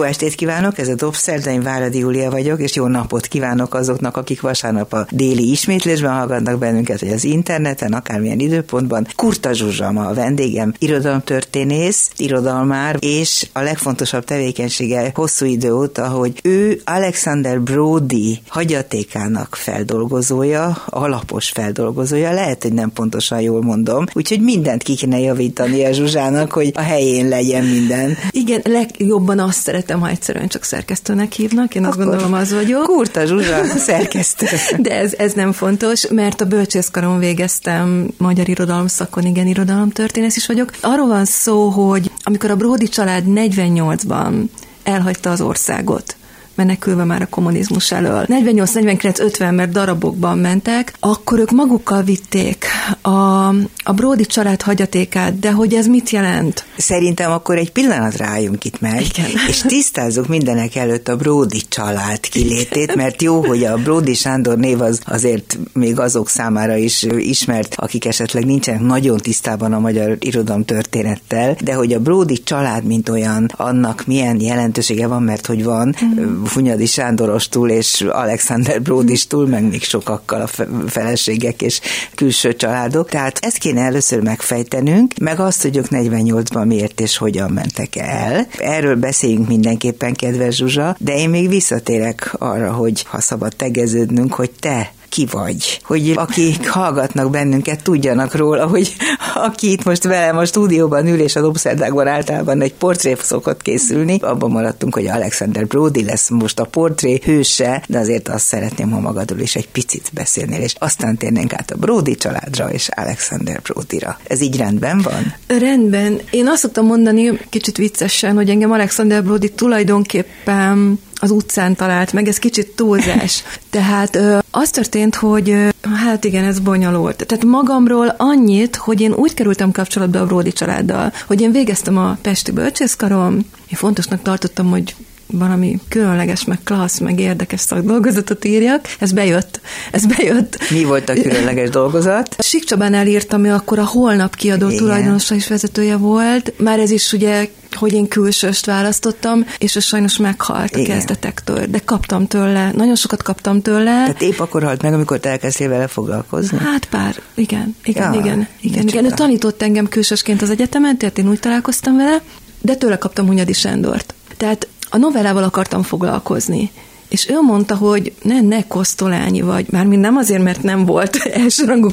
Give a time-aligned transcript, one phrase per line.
[0.00, 4.16] Jó estét kívánok, ez a Dobszerda, én Váradi Júlia vagyok, és jó napot kívánok azoknak,
[4.16, 9.06] akik vasárnap a déli ismétlésben hallgatnak bennünket, vagy az interneten, akármilyen időpontban.
[9.16, 16.40] Kurta Zsuzsa ma a vendégem, irodalomtörténész, irodalmár, és a legfontosabb tevékenysége hosszú idő óta, hogy
[16.42, 24.82] ő Alexander Brody hagyatékának feldolgozója, alapos feldolgozója, lehet, hogy nem pontosan jól mondom, úgyhogy mindent
[24.82, 28.16] ki kéne javítani a Zsuzsának, hogy a helyén legyen minden.
[28.30, 32.52] Igen, legjobban azt szeretem, szeretem, ha egyszerűen csak szerkesztőnek hívnak, én azt Akkor gondolom az
[32.52, 32.82] vagyok.
[32.82, 34.46] Kurta Zsuzsa, szerkesztő.
[34.78, 40.36] De ez, ez nem fontos, mert a bölcsészkaron végeztem magyar irodalom szakon, igen, irodalom történész
[40.36, 40.70] is vagyok.
[40.80, 44.42] Arról van szó, hogy amikor a Bródi család 48-ban
[44.82, 46.16] elhagyta az országot,
[46.60, 48.26] menekülve már a kommunizmus elől.
[48.28, 52.64] 48-49-50, mert darabokban mentek, akkor ők magukkal vitték
[53.00, 53.48] a,
[53.84, 56.64] a Brody család hagyatékát, de hogy ez mit jelent?
[56.76, 59.30] Szerintem akkor egy pillanat álljunk itt meg, Igen.
[59.48, 64.80] és tisztázzuk mindenek előtt a Brody család kilétét, mert jó, hogy a Brody Sándor név
[64.80, 70.64] az azért még azok számára is ismert, akik esetleg nincsenek nagyon tisztában a magyar irodalom
[70.64, 75.94] történettel, de hogy a Brody család, mint olyan, annak milyen jelentősége van, mert hogy van,
[76.04, 76.42] mm.
[76.52, 80.46] Hunyadi Sándorostul és Alexander Brodistól, meg még sokakkal a
[80.86, 81.80] feleségek és
[82.14, 83.08] külső családok.
[83.08, 88.46] Tehát ezt kéne először megfejtenünk, meg azt, hogy ők 48-ban miért és hogyan mentek el.
[88.58, 94.50] Erről beszéljünk mindenképpen, kedves Zsuzsa, de én még visszatérek arra, hogy ha szabad tegeződnünk, hogy
[94.60, 95.80] te ki vagy.
[95.84, 98.96] Hogy akik hallgatnak bennünket, tudjanak róla, hogy
[99.34, 104.18] aki itt most velem a stúdióban ül, és az obszerdákban általában egy portré szokott készülni,
[104.20, 109.00] abban maradtunk, hogy Alexander Brody lesz most a portré hőse, de azért azt szeretném, ha
[109.00, 114.18] magadról is egy picit beszélnél, és aztán térnénk át a Brody családra és Alexander Brodyra.
[114.26, 115.34] Ez így rendben van?
[115.58, 116.20] Rendben.
[116.30, 122.28] Én azt szoktam mondani, kicsit viccesen, hogy engem Alexander Brody tulajdonképpen az utcán talált meg,
[122.28, 123.42] ez kicsit túlzás.
[123.70, 127.26] Tehát ö, az történt, hogy ö, hát igen, ez bonyolult.
[127.26, 132.18] Tehát magamról annyit, hogy én úgy kerültem kapcsolatba a Bródi családdal, hogy én végeztem a
[132.22, 134.94] Pesti Bölcsészkarom, én fontosnak tartottam, hogy
[135.32, 138.80] valami különleges, meg klassz, meg érdekes szakdolgozatot írjak.
[138.98, 139.60] Ez bejött.
[139.90, 140.70] Ez bejött.
[140.70, 142.36] Mi volt a különleges dolgozat?
[142.42, 144.78] Sikcsabán elírtam, ami akkor a Holnap kiadó Igen.
[144.78, 146.52] tulajdonosa és vezetője volt.
[146.58, 150.90] Már ez is ugye hogy én külsőst választottam, és ez sajnos meghalt Igen.
[150.90, 153.84] a kezdetektől, de kaptam tőle, nagyon sokat kaptam tőle.
[153.84, 156.58] Tehát épp akkor halt meg, amikor te elkezdtél vele foglalkozni?
[156.58, 159.04] Hát pár, igen, igen, ja, igen, igen, igen.
[159.04, 162.22] Ő tanított engem külsősként az egyetemen, tehát én úgy találkoztam vele,
[162.60, 164.14] de tőle kaptam Hunyadi Sándort.
[164.36, 166.70] Tehát a novellával akartam foglalkozni.
[167.10, 171.90] És ő mondta, hogy ne, ne Kosztolányi vagy, mármint nem azért, mert nem volt elsőrangú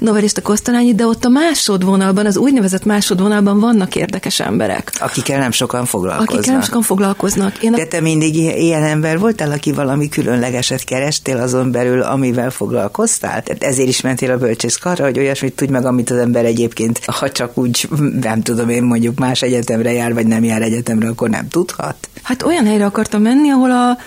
[0.00, 4.92] novelista Kosztolányi, de ott a másodvonalban, az úgynevezett másodvonalban vannak érdekes emberek.
[4.98, 6.34] Akikkel nem sokan foglalkoznak.
[6.34, 7.62] Akikkel nem sokan foglalkoznak.
[7.62, 7.76] Én a...
[7.76, 13.42] De te mindig ilyen ember voltál, aki valami különlegeset kerestél azon belül, amivel foglalkoztál?
[13.42, 17.30] Tehát ezért is mentél a bölcsészkarra, hogy olyasmit tudj meg, amit az ember egyébként, ha
[17.30, 17.88] csak úgy,
[18.20, 21.96] nem tudom én mondjuk más egyetemre jár, vagy nem jár egyetemre, akkor nem tudhat?
[22.22, 23.98] Hát olyan helyre akartam menni, ahol a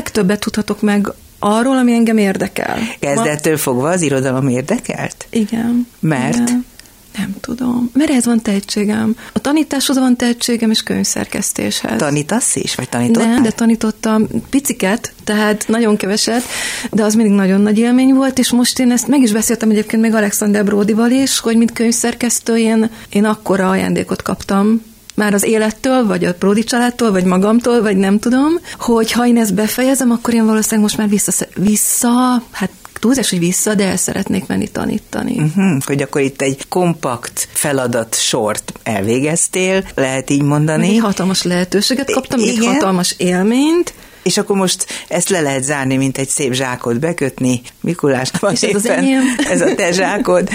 [0.00, 2.78] legtöbbet tudhatok meg arról, ami engem érdekel.
[2.98, 5.26] Kezdettől fogva az irodalom érdekelt?
[5.30, 5.86] Igen.
[6.00, 6.36] Mert?
[6.36, 6.64] Igen.
[7.16, 7.90] Nem tudom.
[7.92, 9.16] Mert ez van tehetségem.
[9.32, 11.98] A tanításhoz van tehetségem, és könyvszerkesztéshez.
[11.98, 13.28] Tanítasz is, vagy tanítottál?
[13.28, 16.42] Nem, de tanítottam piciket, tehát nagyon keveset,
[16.90, 20.02] de az mindig nagyon nagy élmény volt, és most én ezt meg is beszéltem egyébként
[20.02, 24.82] még Alexander Bródival is, hogy mint könyvszerkesztő én, én akkora ajándékot kaptam
[25.20, 29.36] már az élettől, vagy a Pródi családtól, vagy magamtól, vagy nem tudom, hogy ha én
[29.36, 32.70] ezt befejezem, akkor én valószínűleg most már vissza, vissza hát
[33.00, 35.38] túlzás, hogy vissza, de el szeretnék menni tanítani.
[35.38, 40.88] Uh-huh, hogy akkor itt egy kompakt feladat sort elvégeztél, lehet így mondani.
[40.88, 42.54] Egy hatalmas lehetőséget kaptam, Igen.
[42.54, 47.60] egy hatalmas élményt, és akkor most ezt le lehet zárni, mint egy szép zsákot bekötni.
[47.80, 49.20] Mikulás van és ez az enyém.
[49.50, 50.48] Ez a te zsákod,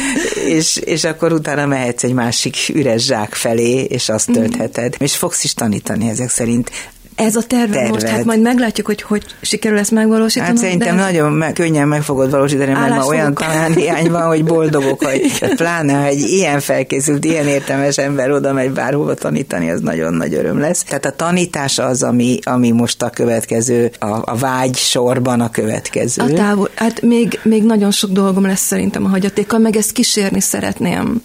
[0.45, 4.39] és, és akkor utána mehetsz egy másik üres zsák felé, és azt mhm.
[4.39, 4.95] töltheted.
[4.95, 5.03] Mm.
[5.03, 6.71] És fogsz is tanítani ezek szerint.
[7.15, 10.47] Ez a terve most, hát majd meglátjuk, hogy hogy sikerül ezt megvalósítani.
[10.47, 11.01] Hát szerintem de...
[11.01, 15.31] nagyon me- könnyen meg fogod valósítani, mert ma olyan talán hiány van, hogy boldogok, hogy
[15.55, 20.59] pláne, egy ilyen felkészült, ilyen értelmes ember oda megy bárhova tanítani, az nagyon nagy öröm
[20.59, 20.83] lesz.
[20.83, 26.21] Tehát a tanítás az, ami, ami most a következő, a, a vágy sorban a következő.
[26.21, 30.39] A távol, hát még, még nagyon sok dolgom lesz szerintem a hagyatékkal, meg ezt kísérni
[30.39, 31.21] szeretném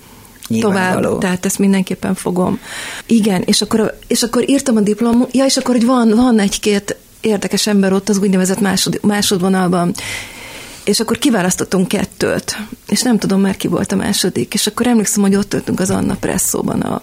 [0.59, 2.61] tovább, tehát ezt mindenképpen fogom.
[3.07, 6.97] Igen, és akkor, és akkor írtam a diplomot, ja, és akkor, hogy van, van egy-két
[7.21, 9.95] érdekes ember ott az úgynevezett másod, másodvonalban.
[10.85, 12.59] És akkor kiválasztottunk kettőt,
[12.89, 15.91] és nem tudom már ki volt a második, és akkor emlékszem, hogy ott ültünk az
[15.91, 17.01] Anna Presszóban a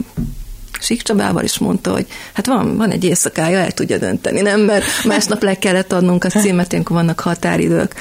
[0.79, 4.61] Sik Csabával is mondta, hogy hát van, van egy éjszakája, el tudja dönteni, nem?
[4.61, 7.95] Mert másnap le kellett adnunk a címet, amikor vannak határidők.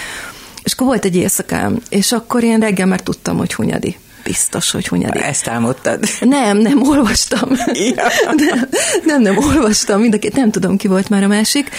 [0.62, 3.96] És akkor volt egy éjszakám, és akkor én reggel már tudtam, hogy Hunyadi
[4.26, 5.18] biztos, hogy Hunyadi.
[5.18, 6.04] Ezt álmodtad?
[6.20, 7.48] Nem, nem, olvastam.
[7.72, 8.06] Ja.
[8.46, 8.68] Nem,
[9.04, 11.70] nem, nem, olvastam, mind nem tudom, ki volt már a másik.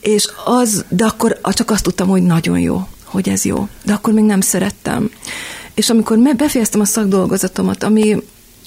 [0.00, 3.68] És az, de akkor csak azt tudtam, hogy nagyon jó, hogy ez jó.
[3.84, 5.10] De akkor még nem szerettem.
[5.74, 8.22] És amikor befejeztem a szakdolgozatomat, ami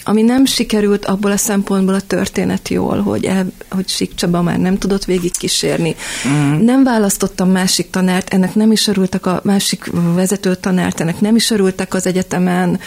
[0.07, 4.59] ami nem sikerült abból a szempontból a történet jól, hogy, el, hogy Sik Csaba már
[4.59, 5.95] nem tudott végigkísérni.
[6.27, 6.63] Mm.
[6.63, 11.51] Nem választottam másik tanárt, ennek nem is örültek a másik vezető tanárt, ennek nem is
[11.51, 12.79] örültek az egyetemen,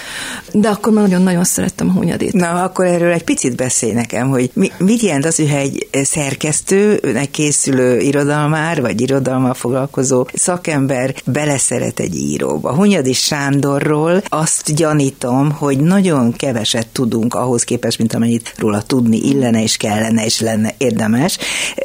[0.52, 2.32] de akkor már nagyon-nagyon szerettem Hunyadit.
[2.32, 5.48] Na, akkor erről egy picit beszélj nekem, hogy mi, mit jelent az, hogy
[5.90, 12.74] egy szerkesztőnek készülő irodalmár, vagy irodalmal foglalkozó szakember beleszeret egy íróba.
[12.74, 19.16] Hunyadi Sándorról azt gyanítom, hogy nagyon keveset tud tudunk ahhoz képest, mint amennyit róla tudni
[19.16, 21.38] illene és kellene és lenne érdemes.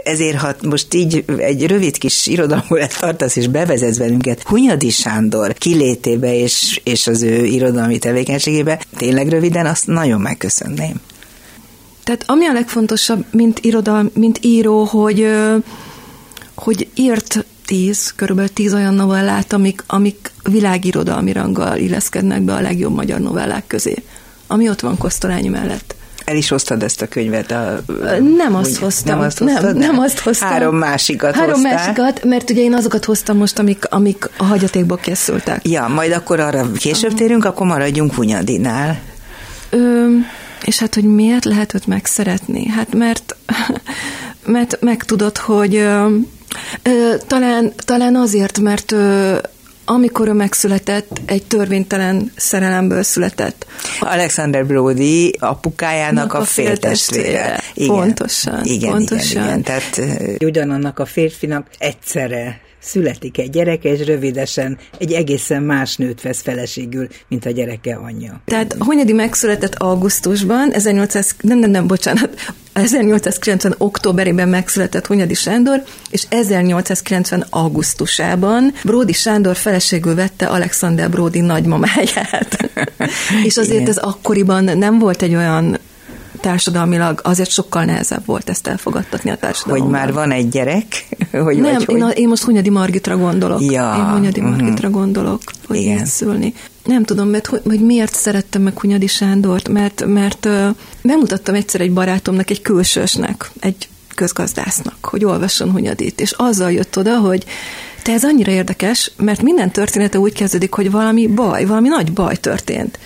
[0.04, 6.36] Ezért, ha most így egy rövid kis irodalmúrat tartasz és bevezetsz velünket Hunyadi Sándor kilétébe
[6.36, 11.02] és, és az ő irodalmi tevékenységébe, tényleg röviden, azt nagyon megköszönném.
[12.04, 15.28] Tehát ami a legfontosabb, mint, irodal, mint író, hogy,
[16.56, 22.94] hogy írt tíz, körülbelül tíz olyan novellát, amik, amik világirodalmi ranggal illeszkednek be a legjobb
[22.94, 24.04] magyar novellák közé
[24.54, 25.96] ami ott van Kosztolányi mellett.
[26.26, 27.52] El is hoztad ezt a könyvet?
[27.52, 27.84] A,
[28.38, 29.18] nem azt hoztam.
[29.18, 30.50] Nem azt, hoztad, nem, nem azt hoztam.
[30.50, 31.74] Három másikat Három hoztál.
[31.74, 35.68] másikat, mert ugye én azokat hoztam most, amik, amik a hagyatékból készültek.
[35.68, 39.00] Ja, majd akkor arra később térünk, akkor maradjunk Hunyadinál.
[39.70, 40.08] Ö,
[40.64, 42.68] és hát, hogy miért lehet őt megszeretni?
[42.68, 43.36] Hát mert,
[44.46, 46.08] mert megtudod, hogy ö,
[47.28, 49.38] talán, talán azért, mert ö,
[49.86, 53.66] amikor ő megszületett, egy törvénytelen szerelemből született.
[54.00, 57.60] Alexander Brody apukájának a, a féltestvére.
[57.88, 58.64] Pontosan.
[58.64, 59.44] Igen, pontosan.
[59.44, 59.62] igen, igen.
[59.62, 60.02] Tehát
[60.44, 67.08] ugyanannak a férfinak egyszerre születik egy gyereke, és rövidesen egy egészen más nőt vesz feleségül,
[67.28, 68.42] mint a gyereke anyja.
[68.46, 73.76] Tehát Honyadi megszületett augusztusban, 1800, nem, nem, nem, bocsánat, 1890.
[73.78, 77.46] októberében megszületett Hunyadi Sándor, és 1890.
[77.50, 82.70] augusztusában Bródi Sándor feleségül vette Alexander Bródi nagymamáját.
[83.48, 83.90] és azért Igen.
[83.90, 85.78] ez akkoriban nem volt egy olyan
[86.44, 89.90] társadalmilag azért sokkal nehezebb volt ezt elfogadtatni a társadalomban.
[89.90, 90.86] Hogy már van egy gyerek?
[91.32, 92.18] Hogy Nem, vagy, én, hogy...
[92.18, 93.62] én most Hunyadi Margitra gondolok.
[93.62, 93.96] Ja.
[93.98, 94.58] Én Hunyadi uh-huh.
[94.58, 96.06] Margitra gondolok, hogy Igen.
[96.06, 96.54] szülni.
[96.84, 100.68] Nem tudom, mert hogy miért szerettem meg Hunyadi Sándort, mert, mert uh,
[101.02, 107.18] bemutattam egyszer egy barátomnak, egy külsősnek, egy közgazdásznak, hogy olvasson Hunyadit, és azzal jött oda,
[107.18, 107.46] hogy
[108.04, 112.36] te ez annyira érdekes, mert minden története úgy kezdődik, hogy valami baj, valami nagy baj
[112.36, 113.00] történt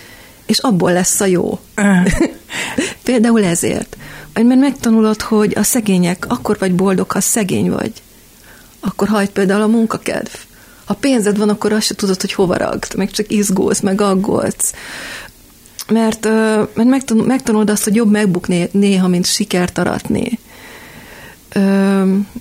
[0.48, 1.58] és abból lesz a jó.
[3.02, 3.96] Például ezért.
[4.32, 7.92] Mert megtanulod, hogy a szegények akkor vagy boldog, ha szegény vagy.
[8.80, 10.30] Akkor hajt például a munkakedv.
[10.84, 14.72] Ha pénzed van, akkor azt se tudod, hogy hova ragd, meg csak izgulsz, meg aggódsz.
[15.88, 16.28] Mert,
[16.74, 20.38] mert megtanulod azt, hogy jobb megbukni néha, mint sikert aratni.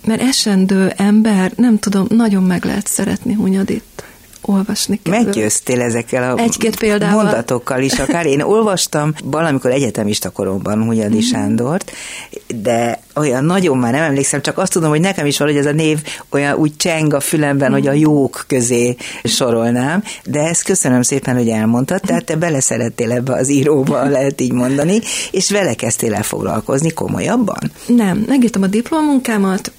[0.06, 4.04] Mert esendő ember, nem tudom, nagyon meg lehet szeretni Hunyadit
[4.42, 5.24] olvasni kell.
[5.24, 7.24] Meggyőztél ezekkel a Egy-két példával.
[7.24, 8.26] mondatokkal is akár.
[8.26, 11.20] Én olvastam valamikor egyetemista koromban Hunyadi mm.
[11.20, 11.92] Sándort,
[12.62, 15.72] de olyan nagyon már nem emlékszem, csak azt tudom, hogy nekem is valahogy ez a
[15.72, 17.74] név olyan úgy cseng a fülemben, mm.
[17.74, 23.34] hogy a jók közé sorolnám, de ezt köszönöm szépen, hogy elmondtad, tehát te beleszerettél ebbe
[23.34, 25.00] az íróba, lehet így mondani,
[25.32, 27.72] és vele kezdtél el foglalkozni komolyabban?
[27.86, 29.72] Nem, megírtam a diplomunkámat,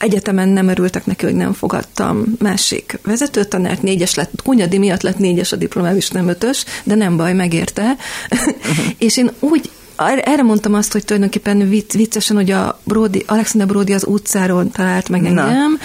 [0.00, 5.52] egyetemen nem örültek neki, hogy nem fogadtam másik vezetőtanárt, négyes lett, Kunyadi miatt lett négyes
[5.52, 7.96] a diplomám, és nem ötös, de nem baj, megérte.
[8.30, 8.54] Uh-huh.
[8.98, 14.06] és én úgy erre mondtam azt, hogy tulajdonképpen viccesen, hogy a Brody, Alexander Brody az
[14.06, 15.78] utcáról talált meg engem,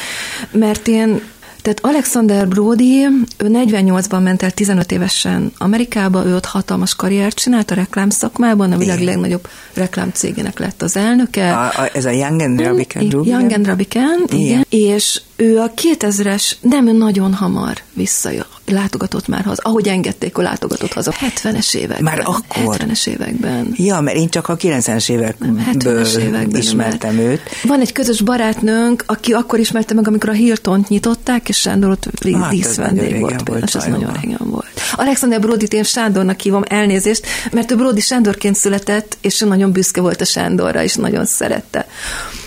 [0.51, 0.59] Na.
[0.59, 1.21] mert én
[1.65, 3.05] tehát Alexander Brody,
[3.37, 8.71] ő 48-ban ment el 15 évesen Amerikába, ő ott hatalmas karriert csinált a reklám szakmában,
[8.71, 11.53] a világ legnagyobb reklámcégének lett az elnöke.
[11.57, 14.39] A, a, ez a Young and Rabican Young and Rabican, igen.
[14.39, 14.65] igen.
[14.69, 20.93] És ő a 2000-es, nem nagyon hamar visszajött látogatott már haza, ahogy engedték, hogy látogatott
[20.93, 21.13] haza.
[21.43, 22.03] 70-es években.
[22.03, 22.77] Már akkor?
[22.77, 23.73] 70-es években.
[23.75, 27.41] Ja, mert én csak a 90-es évekből 70-es években ismertem őt.
[27.63, 32.09] Van egy közös barátnőnk, aki akkor ismerte meg, amikor a Hilton nyitották, és Sándor ott
[32.33, 33.47] hát, díszvendég volt.
[33.47, 34.81] volt és az nagyon régen volt.
[34.95, 40.21] Alexander Brodit én Sándornak hívom elnézést, mert ő Brodi Sándorként született, és nagyon büszke volt
[40.21, 41.87] a Sándorra, és nagyon szerette.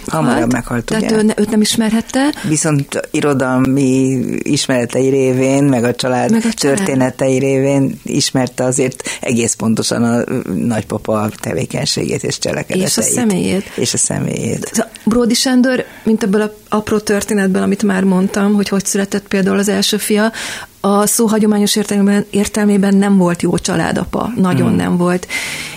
[0.08, 1.22] Hamarabb halt, meghalt, Tehát ugye?
[1.22, 2.34] ő, őt nem ismerhette.
[2.48, 6.76] Viszont irodalmi ismeretei révén, meg a család, Meg a család.
[6.76, 10.24] történetei révén ismerte azért egész pontosan a
[10.54, 12.88] nagypapa tevékenységét és cselekedeteit.
[12.88, 13.72] És a személyét.
[13.74, 14.88] És a személyét.
[15.04, 19.68] Bródi Sándor, mint ebből a apró történetből, amit már mondtam, hogy hogy született például az
[19.68, 20.32] első fia,
[20.80, 24.76] a szó hagyományos értelmében, értelmében nem volt jó családapa, nagyon hmm.
[24.76, 25.26] nem volt.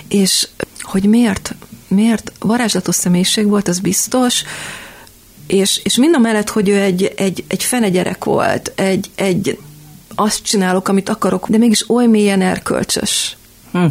[0.08, 0.48] És
[0.82, 1.56] hogy miért?
[1.96, 2.32] Miért?
[2.40, 4.44] Varázslatos személyiség volt, az biztos,
[5.48, 9.60] és, és mind a mellett, hogy ő egy, egy, egy fene gyerek volt, egy, egy
[10.16, 13.38] azt csinálok, amit akarok, de mégis oly mélyen erkölcsös.
[13.72, 13.86] Hm.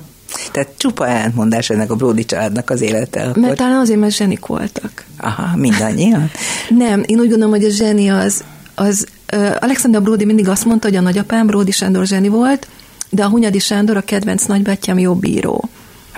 [0.52, 3.22] Tehát csupa ellentmondás ennek a Brody családnak az élete.
[3.22, 3.42] Akkor.
[3.42, 5.04] Mert talán azért, mert zsenik voltak.
[5.16, 6.30] Aha, mindannyian?
[6.68, 10.88] Nem, én úgy gondolom, hogy a zseni az, az uh, Alexander Brody mindig azt mondta,
[10.88, 12.66] hogy a nagyapám Brody Sándor zseni volt,
[13.10, 15.68] de a Hunyadi Sándor a kedvenc nagybátyám jó bíró.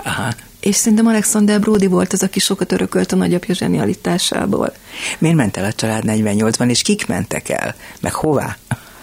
[0.03, 0.33] Aha.
[0.63, 4.73] És szerintem Alexander Brody volt az, aki sokat örökölt a nagyapja zsenialitásából.
[5.17, 7.75] Miért ment el a család 48-ban, és kik mentek el?
[8.01, 8.57] Meg hová?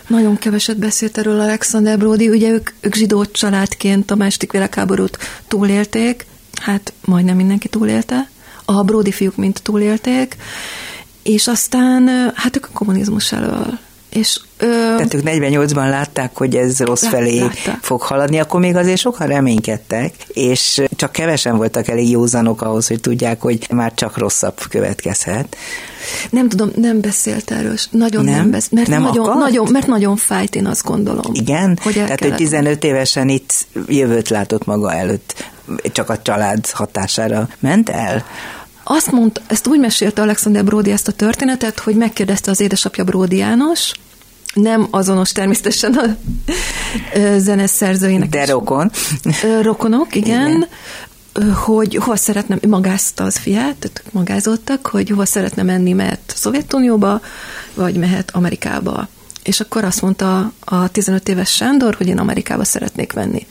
[0.07, 6.27] Nagyon keveset beszélt erről Alexander Brody, ugye ők, ők zsidó családként a második világháborút túlélték,
[6.61, 8.31] hát majdnem mindenki túlélte,
[8.65, 10.37] a Brody fiúk mind túlélték,
[11.23, 13.79] és aztán hát ők a kommunizmus elől.
[14.09, 17.79] És, Tehát ők 48-ban látták, hogy ez rossz felé látták.
[17.81, 23.01] fog haladni, akkor még azért sokan reménykedtek, és csak kevesen voltak elég józanok ahhoz, hogy
[23.01, 25.57] tudják, hogy már csak rosszabb következhet.
[26.31, 28.51] nem tudom, nem beszélt erről, nagyon nem, Nem?
[28.51, 29.39] beszélt, mert, Nem nagyon, akart?
[29.39, 31.33] nagyon, mert nagyon fájt, én azt gondolom.
[31.33, 31.79] Igen?
[31.83, 35.45] Hogy Tehát, hogy kellett- 15 évesen itt jövőt látott maga előtt,
[35.93, 38.25] csak a család hatására ment el?
[38.85, 43.37] Azt mondta, ezt úgy mesélte Alexander Brody ezt a történetet, hogy megkérdezte az édesapja Brody
[43.37, 43.93] János,
[44.55, 46.17] nem azonos természetesen a
[47.39, 48.29] zeneszerzőinek.
[48.29, 48.91] De rokon.
[49.63, 50.49] Rokonok, igen.
[50.49, 50.67] Igen.
[51.55, 57.21] Hogy hova szeretne, magázta az fiát, tehát magázottak, hogy hova szeretne menni, mehet Szovjetunióba,
[57.75, 59.09] vagy mehet Amerikába.
[59.43, 63.47] És akkor azt mondta a 15 éves Sándor, hogy én Amerikába szeretnék menni.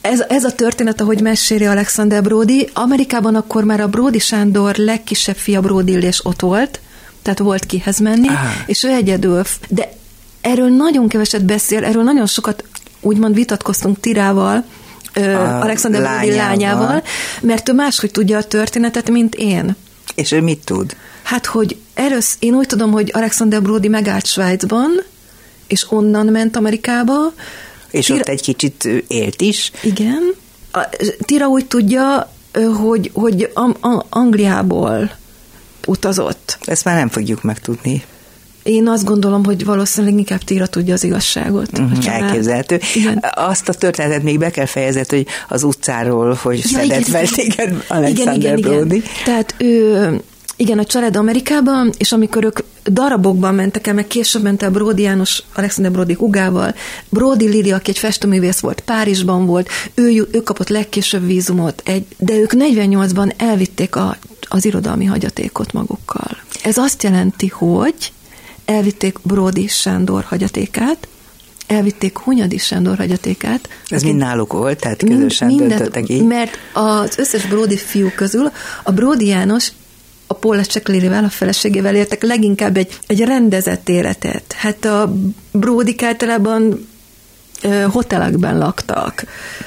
[0.00, 5.36] Ez, ez a történet, ahogy meséli Alexander Brody, Amerikában akkor már a Brody Sándor legkisebb
[5.36, 6.80] fia Brody Illés ott volt,
[7.26, 8.52] tehát volt kihez menni, Á.
[8.66, 9.92] és ő egyedül, de
[10.40, 12.64] erről nagyon keveset beszél, erről nagyon sokat
[13.00, 14.64] úgymond vitatkoztunk Tirával,
[15.14, 15.20] A
[15.60, 16.36] Alexander lányával.
[16.36, 17.02] lányával,
[17.40, 19.76] mert ő máshogy tudja a történetet, mint én.
[20.14, 20.96] És ő mit tud?
[21.22, 25.02] Hát, hogy először, én úgy tudom, hogy Alexander Brody megállt Svájcban,
[25.66, 27.32] és onnan ment Amerikába.
[27.90, 29.70] És Tira- ott egy kicsit élt is?
[29.82, 30.34] Igen.
[30.72, 32.32] A, Tira úgy tudja,
[32.80, 35.10] hogy, hogy Am- A- Angliából
[35.86, 36.58] utazott.
[36.64, 38.04] Ezt már nem fogjuk megtudni.
[38.66, 41.70] Én azt gondolom, hogy valószínűleg inkább Tira tudja az igazságot.
[42.02, 42.22] Család.
[42.22, 42.80] Elképzelhető.
[42.94, 43.24] Igen.
[43.34, 47.22] Azt a történetet még be kell fejezet, hogy az utcáról, hogy Ja, szedett igen, fel
[47.22, 47.34] igen.
[47.34, 49.02] téged Alexander Brody.
[49.24, 50.20] Tehát ő,
[50.56, 55.02] igen, a család Amerikában, és amikor ők darabokban mentek el, meg később ment el Brody
[55.02, 56.74] János, Alexander Brody hugával,
[57.08, 62.34] Brody Lili, aki egy festőművész volt, Párizsban volt, ő, ő kapott legkésőbb vízumot, egy, de
[62.34, 64.16] ők 48-ban elvitték a,
[64.64, 66.36] irodalmi hagyatékot magukkal.
[66.62, 68.12] Ez azt jelenti, hogy
[68.64, 71.08] elvitték Brody Sándor hagyatékát,
[71.66, 73.68] elvitték Hunyadi Sándor hagyatékát.
[73.88, 76.24] Ez mind náluk volt, tehát közösen mindent, döntöttek így.
[76.24, 78.50] Mert az összes Brody fiú közül
[78.82, 79.72] a Brody János
[80.26, 84.52] a Paula Cseklérivel, a feleségével éltek leginkább egy, egy rendezett életet.
[84.52, 85.16] Hát a
[85.52, 86.88] Bródik általában
[87.90, 89.24] hotelekben laktak.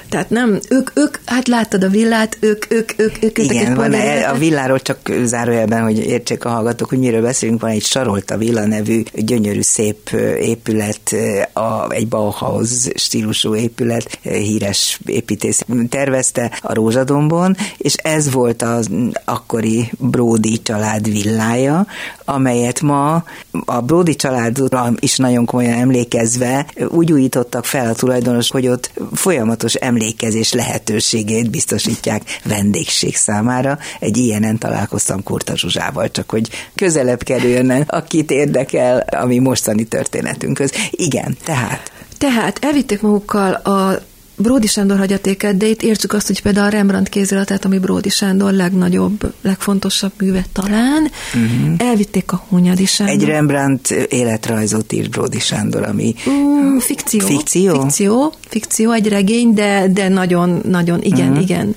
[0.09, 3.93] Tehát nem, ők, ők, hát láttad a villát, ők, ők, ők, ők Igen, van
[4.29, 8.65] a villáról csak zárójelben, hogy értsék a hallgatók, hogy miről beszélünk, van egy Sarolta Villa
[8.65, 11.15] nevű gyönyörű szép épület,
[11.53, 18.89] a, egy Bauhaus stílusú épület, híres építész tervezte a Rózsadombon, és ez volt az
[19.25, 21.85] akkori Brody család villája,
[22.25, 23.23] amelyet ma
[23.65, 29.73] a Brody családra is nagyon komolyan emlékezve úgy újítottak fel a tulajdonos, hogy ott folyamatos
[29.73, 33.77] emlékezés lehetőségét biztosítják vendégség számára.
[33.99, 40.71] Egy ilyenen találkoztam Kurta Zsuzsával, csak hogy közelebb kerüljön, akit érdekel a mi mostani történetünkhöz.
[40.91, 43.99] Igen, tehát Tehát elvitték magukkal a
[44.41, 48.51] Bródi Sándor hagyatéket, de itt értsük azt, hogy például a Rembrandt kéziratot, ami Bródi Sándor
[48.51, 51.73] legnagyobb, legfontosabb műve talán, uh-huh.
[51.77, 53.15] elvitték a Hunyadi Sándor.
[53.15, 57.27] egy Rembrandt életrajzot írt Brody Sándor, ami Mm, fikció.
[57.27, 57.81] Fikció?
[57.81, 61.41] Fikció, fikció, egy regény, de, de nagyon, nagyon, igen, uh-huh.
[61.41, 61.75] igen.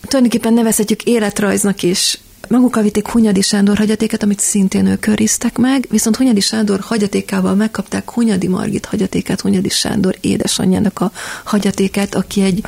[0.00, 2.18] Tulajdonképpen nevezhetjük életrajznak is.
[2.50, 8.10] Magukkal vitték Hunyadi Sándor hagyatéket, amit szintén ők őriztek meg, viszont Hunyadi Sándor hagyatékával megkapták
[8.10, 11.10] Hunyadi Margit hagyatékát, Hunyadi Sándor édesanyjának a
[11.44, 12.62] hagyatékát, aki egy,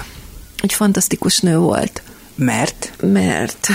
[0.60, 2.02] egy fantasztikus nő volt.
[2.34, 2.92] Mert?
[3.00, 3.68] Mert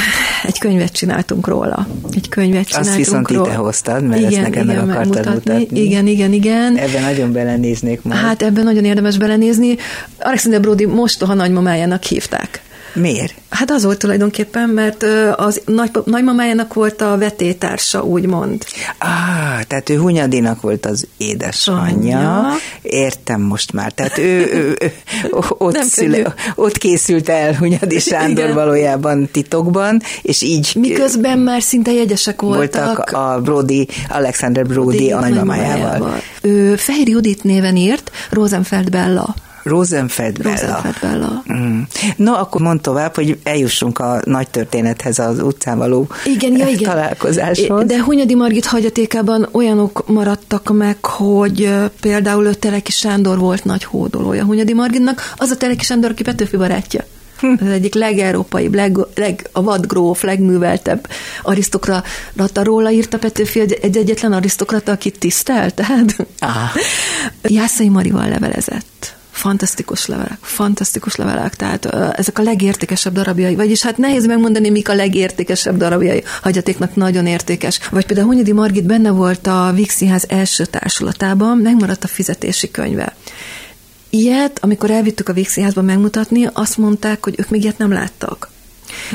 [0.43, 1.87] egy könyvet csináltunk róla.
[2.11, 3.47] Egy könyvet csináltunk Azt viszont róla.
[3.47, 5.53] ide hoztad, mert igen, ezt nekem igen, meg akartad megmutatni.
[5.53, 5.79] mutatni.
[5.79, 6.77] Igen, igen, igen.
[6.77, 8.19] Ebben nagyon belenéznék majd.
[8.19, 9.77] Hát ebben nagyon érdemes belenézni.
[10.19, 12.61] Alexander Brody mostoha nagymamájának hívták.
[12.93, 13.33] Miért?
[13.49, 15.03] Hát az volt tulajdonképpen, mert
[15.35, 18.63] az nagy, nagymamájának volt a vetétársa, úgymond.
[18.97, 22.17] Ah, tehát ő Hunyadinak volt az édesanyja.
[22.37, 22.53] Anya.
[22.81, 23.91] Értem most már.
[23.91, 24.91] Tehát ő, ő, ő
[25.49, 26.27] ott, Nem szüle, könnyű.
[26.55, 28.53] ott készült el Hunyadi Sándor Igen.
[28.55, 32.85] valójában titokban, és így Miközben már szinte jegyesek voltak.
[32.95, 36.21] voltak a Brody, Alexander Brody a nagymamájával.
[36.41, 39.35] Ő Fehér Judit néven írt, Rosenfeld Bella.
[39.67, 40.55] Rosenfeld Bella.
[40.55, 41.43] Rosenfeld Bella.
[41.53, 41.81] Mm.
[42.15, 46.89] No, akkor mond tovább, hogy eljussunk a nagy történethez az utcán való Igen, ja, igen.
[46.89, 47.85] találkozáshoz.
[47.85, 54.43] De Hunyadi Margit hagyatékában olyanok maradtak meg, hogy például ő Teleki Sándor volt nagy hódolója
[54.43, 57.03] Hunyadi Margitnak, az a Teleki Sándor, aki Petőfi barátja.
[57.41, 61.07] Az egyik legerópaibb, leg, leg, a vadgróf, legműveltebb
[61.41, 62.03] arisztokrata.
[62.53, 66.69] Róla írta Petőfi egy, egy egyetlen arisztokrata, akit tisztelt, tehát Aha.
[67.41, 69.16] Jászai Marival levelezett.
[69.47, 71.85] Fantasztikus levelek, fantasztikus levelek, tehát
[72.15, 77.79] ezek a legértékesebb darabjai, vagyis hát nehéz megmondani, mik a legértékesebb darabjai, hagyatéknak nagyon értékes.
[77.91, 83.15] Vagy például Hunyadi Margit benne volt a Vígszínház első társulatában, megmaradt a fizetési könyve.
[84.09, 88.49] Ilyet, amikor elvittük a Vígszínházba megmutatni, azt mondták, hogy ők még ilyet nem láttak.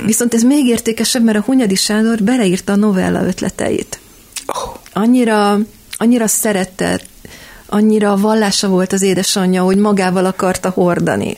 [0.05, 3.99] Viszont ez még értékesebb, mert a Hunyadi Sándor beleírta a novella ötleteit.
[4.93, 5.59] Annyira,
[5.97, 7.01] annyira szerette,
[7.73, 11.37] annyira vallása volt az édesanyja, hogy magával akarta hordani.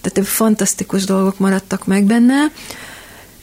[0.00, 2.34] Tehát fantasztikus dolgok maradtak meg benne.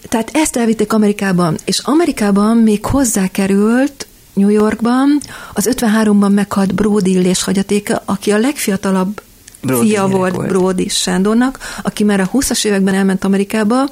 [0.10, 5.20] Tehát ezt elvitték Amerikában, és Amerikában még hozzákerült New Yorkban
[5.54, 9.22] az 53-ban meghalt Brody Illés hagyatéka, aki a legfiatalabb
[9.62, 10.48] Brody fia volt, volt.
[10.48, 13.86] Brody Sándornak, aki már a 20-as években elment Amerikába,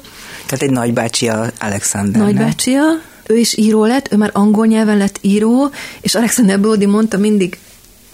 [0.46, 2.22] Tehát egy nagybácsi a Alexander.
[2.22, 2.82] nagybácsia,
[3.26, 7.58] ő is író lett, ő már angol nyelven lett író, és Alexander Brody mondta mindig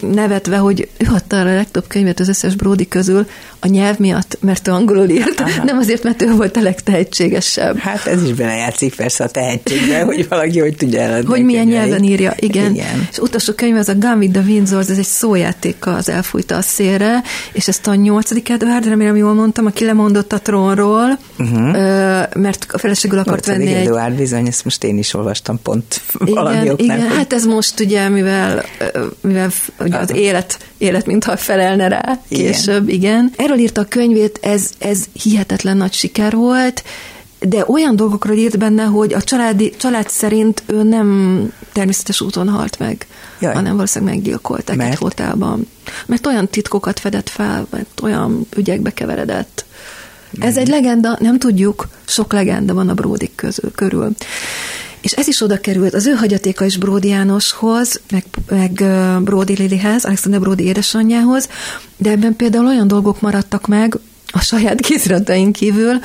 [0.01, 3.27] nevetve, hogy ő adta a legtöbb könyvet az összes Brody közül
[3.61, 5.65] a nyelv miatt, mert ő angolul írt, Aha.
[5.65, 7.77] nem azért, mert ő volt a legtehetségesebb.
[7.77, 11.29] Hát ez is belejátszik persze a tehetségbe, hogy valaki hogy tudja eladni.
[11.29, 11.89] Hogy milyen könyveit.
[11.89, 12.75] nyelven írja, igen.
[12.75, 13.09] igen.
[13.11, 16.63] És utolsó könyv az a Gun with the Windsors, ez egy szójátéka, az elfújta a
[16.63, 21.73] szélre, és ezt a nyolcadik Edward, remélem jól mondtam, aki lemondott a trónról, uh-huh.
[22.35, 26.57] mert a feleségül akart venni egy Eduard bizony, ezt most én is olvastam pont valami
[26.57, 26.97] igen, oknál.
[26.97, 28.65] igen, hogy- hát ez most ugye, mivel,
[29.21, 29.51] mivel
[29.89, 32.53] ugye az élet, élet mintha felelne rá Igen.
[32.53, 33.33] később, igen.
[33.37, 36.83] Erről írta a könyvét, ez, ez hihetetlen nagy siker volt,
[37.41, 42.79] de olyan dolgokról írt benne, hogy a családi, család szerint ő nem természetes úton halt
[42.79, 43.07] meg,
[43.41, 43.55] Jaj.
[43.55, 44.91] hanem valószínűleg meggyilkolták Mert?
[44.93, 45.69] egy hotelban.
[46.07, 49.65] Mert olyan titkokat fedett fel, mert olyan ügyekbe keveredett.
[50.41, 54.11] Ez egy legenda, nem tudjuk, sok legenda van a Bródik közül, körül.
[55.01, 58.73] És ez is oda került, az ő hagyatéka is Bródi Jánoshoz, meg, meg
[59.23, 61.49] Bródi Lilihez, Alexander Bródi édesanyjához,
[61.97, 66.01] de ebben például olyan dolgok maradtak meg a saját kézirataink kívül,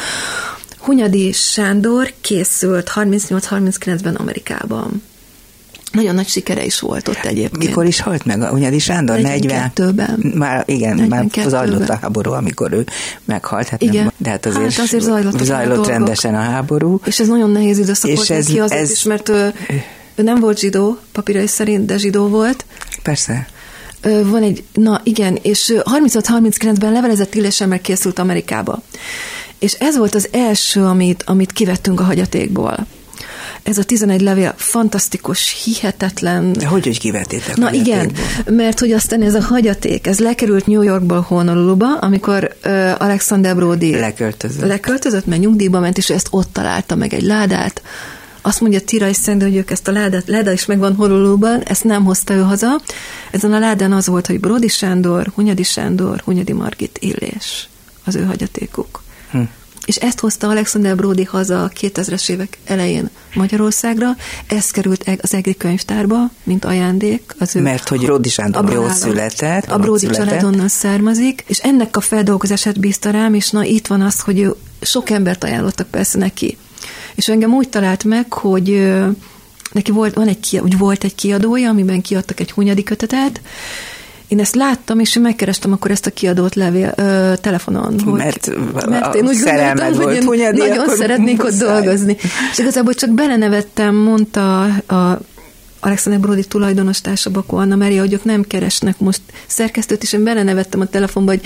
[0.78, 5.04] Hunyadi Sándor készült 38-39-ben Amerikában.
[5.94, 7.58] Nagyon nagy sikere is volt ott egyébként.
[7.66, 9.18] Mikor is halt meg a Hunyadi Sándor?
[9.22, 10.32] 42-ben.
[10.36, 11.50] Már igen, már 42-ben.
[11.50, 12.86] zajlott a háború, amikor ő
[13.26, 13.68] meghalt.
[13.68, 13.96] Hát Igen.
[14.04, 15.88] Nem, de hát azért, Hát azért zajlottak a zajlott dolgok.
[15.92, 17.00] rendesen a háború.
[17.06, 19.54] És ez nagyon nehéz időszak És volt ez- neki azért ez- is, mert ő,
[20.16, 22.66] ő nem volt zsidó, papírai szerint, de zsidó volt.
[23.04, 23.48] Persze.
[24.24, 28.82] Van egy, na igen, és ő 36-39-ben levelezett illésemmel készült Amerikába.
[29.60, 32.86] És ez volt az első, amit, amit kivettünk a hagyatékból.
[33.64, 36.54] Ez a 11 levél fantasztikus, hihetetlen.
[36.54, 38.12] De hogy, hogy kivettétek Na igen,
[38.46, 43.96] mert hogy aztán ez a hagyaték, ez lekerült New Yorkból Honoluluba, amikor ö, Alexander Brody
[43.96, 44.68] Leköltözött.
[44.68, 47.82] leköltözött, mert nyugdíjba ment, és ezt ott találta meg egy ládát.
[48.42, 51.84] Azt mondja Tira és Szendő, hogy ők ezt a ládát, láda is megvan Honoluluban, ezt
[51.84, 52.82] nem hozta ő haza.
[53.32, 57.70] Ezen a ládán az volt, hogy Brody Sándor, Hunyadi Sándor, Hunyadi Margit Illés,
[58.06, 59.04] az ő hagyatékuk.
[59.32, 59.42] Hm.
[59.86, 64.16] És ezt hozta Alexander Brody haza a 2000-es évek elején Magyarországra.
[64.48, 67.36] Ez került eg- az EGRI könyvtárba, mint ajándék.
[67.40, 68.94] Az ő Mert hogy Brody Sándor Brálon.
[68.94, 69.66] született.
[69.72, 70.26] A Brody született.
[70.28, 74.40] család onnan származik, és ennek a feldolgozását bízta rám, és na itt van az, hogy
[74.40, 76.58] ő sok embert ajánlottak persze neki.
[77.16, 78.94] És engem úgy talált meg, hogy
[79.72, 83.42] neki volt, van egy, úgy volt egy kiadója, amiben kiadtak egy hunyadi kötetet,
[84.34, 88.00] én ezt láttam, és én megkerestem akkor ezt a kiadót levél, ö, telefonon.
[88.00, 88.50] Hogy, Mert
[88.90, 91.68] mert én úgy gondoltam, hogy én Hunyadi, nagyon szeretnék ott muszáj.
[91.68, 92.18] dolgozni.
[92.52, 95.20] És igazából csak belenevettem, mondta a
[95.80, 100.24] Alexander Brody tulajdonos társa Bakó Anna Mária, hogy ők nem keresnek most szerkesztőt, és én
[100.24, 101.42] belenevettem a telefonba, hogy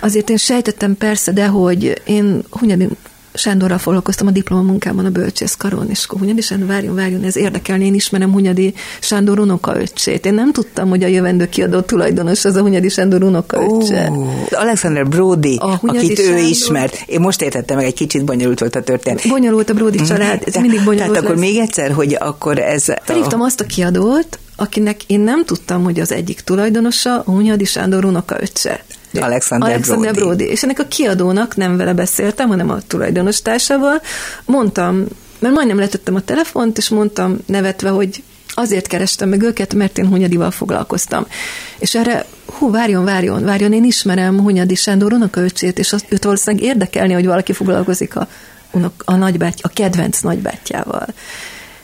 [0.00, 2.88] azért én sejtettem persze, de hogy én Hunyadi
[3.34, 7.94] Sándorral foglalkoztam a diplomamunkában a bölcsészkaron, és akkor Hunyadi Sándor, várjon, várjon, ez érdekelni, én
[7.94, 10.26] ismerem Hunyadi Sándor unokaöccsét.
[10.26, 14.08] Én nem tudtam, hogy a jövendő kiadó tulajdonos az a Hunyadi Sándor unokaöccse.
[14.10, 16.34] Oh, Alexander Brody, akit Sándor.
[16.34, 17.02] ő ismert.
[17.06, 19.28] Én most értettem meg, egy kicsit bonyolult volt a történet.
[19.28, 21.44] Bonyolult a Brody család, ez mindig bonyolult Tehát akkor lesz.
[21.44, 22.84] még egyszer, hogy akkor ez...
[23.02, 23.44] Felhívtam a...
[23.44, 28.84] azt a kiadót, akinek én nem tudtam, hogy az egyik tulajdonosa a Hunyadi Sándor unokaöccse.
[29.14, 30.26] Alexander, Alexander Brody.
[30.26, 30.44] Brody.
[30.44, 34.02] És ennek a kiadónak nem vele beszéltem, hanem a tulajdonos társával.
[34.44, 35.04] Mondtam,
[35.38, 38.22] mert majdnem letettem a telefont, és mondtam nevetve, hogy
[38.54, 41.26] azért kerestem meg őket, mert én Hunyadival foglalkoztam.
[41.78, 46.66] És erre, hú, várjon, várjon, várjon, én ismerem Hunyadi Sándor unokaöcsét, és azt, őt valószínűleg
[46.66, 48.28] érdekelni, hogy valaki foglalkozik a,
[49.04, 51.06] a, nagybáty, a kedvenc nagybátyjával.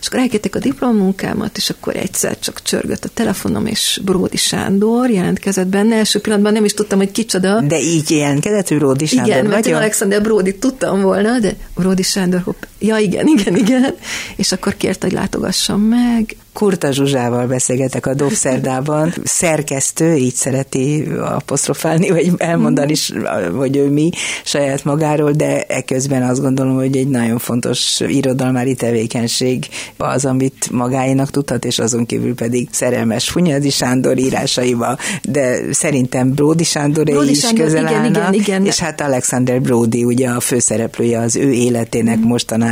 [0.05, 5.11] És akkor elkérték a diplomunkámat, és akkor egyszer csak csörgött a telefonom, és Bródi Sándor
[5.11, 5.97] jelentkezett benne.
[5.97, 7.61] Első pillanatban nem is tudtam, hogy kicsoda.
[7.61, 12.03] De így jelentkezett, hogy Bródi Sándor Igen, mert én Alexander Bródi tudtam volna, de Bródi
[12.03, 13.95] Sándor, hopp, ja igen, igen, igen.
[14.37, 19.15] És akkor kért, hogy látogassam meg, Kurta Zsuzsával beszélgetek a Dobszerdában.
[19.25, 23.13] Szerkesztő, így szereti apostrofálni, vagy elmondani is,
[23.57, 24.11] hogy ő mi
[24.45, 31.31] saját magáról, de eközben azt gondolom, hogy egy nagyon fontos irodalmári tevékenység az, amit magáénak
[31.31, 37.39] tudhat, és azon kívül pedig szerelmes Funyadi Sándor írásaival, de szerintem Brody Sándor Brody is
[37.39, 38.65] Sándor, közel igen, állnak, igen, igen.
[38.65, 42.23] és hát Alexander Brody, ugye a főszereplője az ő életének mm.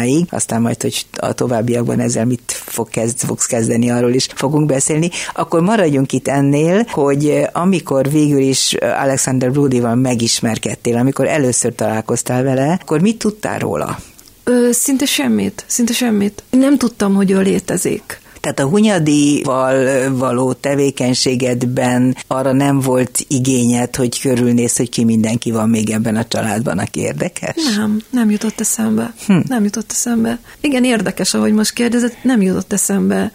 [0.02, 4.66] Mostanáig, aztán majd, hogy a továbbiakban ezzel mit fog kezd, fogsz kezdeni arról is fogunk
[4.66, 5.10] beszélni.
[5.34, 11.74] Akkor maradjunk itt ennél, hogy eh, amikor végül is eh, Alexander Brodyval megismerkedtél, amikor először
[11.74, 13.98] találkoztál vele, akkor mit tudtál róla?
[14.44, 16.42] Ö, szinte semmit, szinte semmit.
[16.50, 18.20] Nem tudtam, hogy ő létezik.
[18.42, 25.68] Tehát a Hunyadival való tevékenységedben arra nem volt igényed, hogy körülnéz, hogy ki mindenki van
[25.68, 27.54] még ebben a családban, aki érdekes?
[27.76, 29.14] Nem, nem jutott eszembe.
[29.26, 29.38] Hm.
[29.48, 30.38] Nem jutott eszembe.
[30.60, 33.32] Igen, érdekes, ahogy most kérdezett, nem jutott eszembe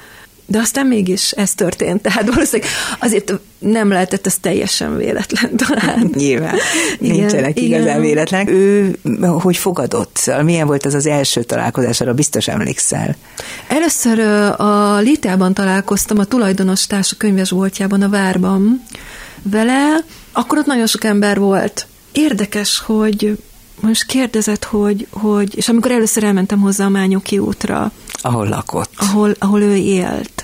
[0.50, 6.12] de aztán mégis ez történt, tehát valószínűleg azért nem lehetett ez teljesen véletlen talán.
[6.14, 6.56] Nyilván,
[7.00, 7.80] igen, nincsenek igen.
[7.82, 8.50] igazán véletlenek.
[8.50, 10.32] Ő hogy fogadott?
[10.44, 13.16] Milyen volt az az első találkozás, arra biztos emlékszel?
[13.68, 14.20] Először
[14.60, 18.84] a Litában találkoztam, a tulajdonos társa könyves voltjában, a Várban
[19.42, 19.98] vele,
[20.32, 21.88] akkor ott nagyon sok ember volt.
[22.12, 23.38] Érdekes, hogy
[23.80, 28.92] most kérdezett, hogy, hogy, és amikor először elmentem hozzá a Mányoki útra, ahol lakott.
[28.96, 30.37] Ahol, ahol ő élt.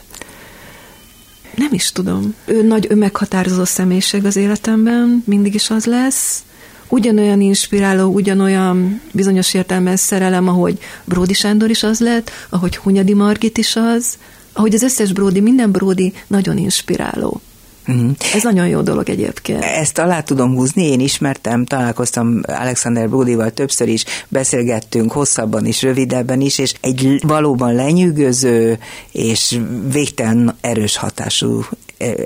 [1.56, 2.36] Nem is tudom.
[2.46, 6.44] Ő nagy önmeghatározó személyiség az életemben, mindig is az lesz.
[6.88, 13.58] Ugyanolyan inspiráló, ugyanolyan bizonyos értelemben szerelem, ahogy Bródi Sándor is az lett, ahogy Hunyadi Margit
[13.58, 14.18] is az,
[14.54, 17.42] ahogy az összes Bródi, minden Bródi nagyon inspiráló.
[17.88, 18.12] Uh-huh.
[18.34, 19.64] Ez nagyon jó dolog egyébként.
[19.64, 26.42] Ezt alá tudom húzni, én ismertem, találkoztam Alexander Brodyval többször is, beszélgettünk hosszabban is, rövidebben
[26.42, 28.80] is, és egy valóban lenyűgöző
[29.12, 29.60] és
[29.92, 31.66] végtelen erős hatású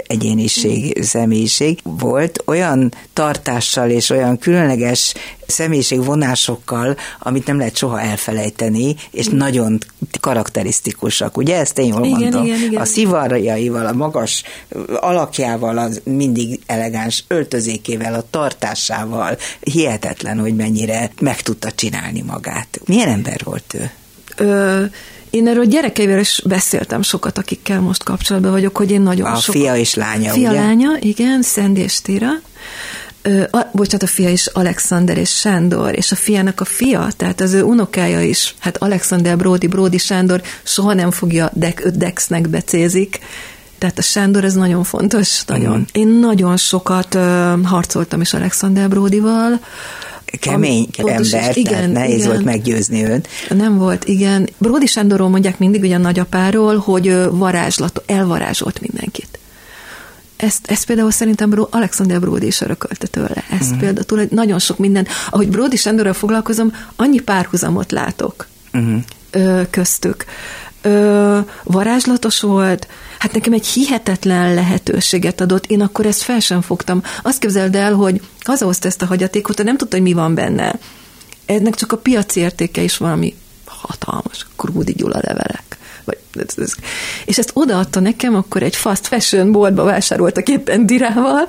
[0.07, 5.13] egyéniség, személyiség volt, olyan tartással és olyan különleges
[5.47, 9.37] személyiségvonásokkal, amit nem lehet soha elfelejteni, és igen.
[9.37, 9.77] nagyon
[10.19, 11.37] karakterisztikusak.
[11.37, 12.45] Ugye ezt én jól igen, mondom?
[12.45, 12.81] Igen, igen.
[12.81, 14.43] A szivarjaival, a magas
[14.95, 22.79] alakjával, az mindig elegáns öltözékével, a tartásával, hihetetlen, hogy mennyire meg tudta csinálni magát.
[22.85, 23.91] Milyen ember volt ő?
[24.35, 24.83] Ö,
[25.37, 29.55] én erről gyerekeivel is beszéltem sokat, akikkel most kapcsolatban vagyok, hogy én nagyon a sok...
[29.55, 30.59] fia és lánya, Fia, ugye?
[30.59, 32.29] lánya, igen, Szendi és Tira.
[33.21, 37.41] Ö, a, bocsánat, a fia is Alexander és Sándor, és a fiának a fia, tehát
[37.41, 43.19] az ő unokája is, hát Alexander Brody, Brody Sándor soha nem fogja Dek, Dexnek becézik,
[43.77, 45.77] tehát a Sándor ez nagyon fontos, nagyon.
[45.77, 45.81] Mm.
[45.91, 49.59] Én nagyon sokat ö, harcoltam is Alexander Brodyval,
[50.39, 52.27] kemény Am, ember, igen, tehát nehéz igen.
[52.29, 53.27] volt meggyőzni őt.
[53.49, 54.49] Nem volt, igen.
[54.57, 59.39] Bródi Sándorról mondják mindig ugye a nagyapáról, hogy varázslat, elvarázsolt mindenkit.
[60.35, 63.43] Ezt, ezt például szerintem Bro, Alexander Brody is örökölte tőle.
[63.49, 63.79] Ezt uh-huh.
[63.79, 65.07] például túl, nagyon sok minden.
[65.29, 69.69] Ahogy Brody Sándorral foglalkozom, annyi párhuzamot látok uh-huh.
[69.69, 70.25] köztük.
[70.25, 70.31] Ö,
[71.63, 72.87] varázslatos volt,
[73.19, 77.03] hát nekem egy hihetetlen lehetőséget adott, én akkor ezt fel sem fogtam.
[77.21, 80.75] Azt képzeld el, hogy hazahozta ezt a hagyatékot, de nem tudta, hogy mi van benne.
[81.45, 85.77] Ennek csak a piaci értéke is valami hatalmas, Krúdi Gyula levelek.
[86.03, 86.17] Vagy,
[87.25, 91.47] és ezt odaadta nekem, akkor egy fast fashion boltba vásároltak éppen dirával,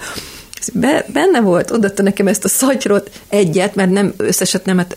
[0.72, 4.96] be, benne volt, odaadta nekem ezt a szatyrot, egyet, mert nem összeset nem, hát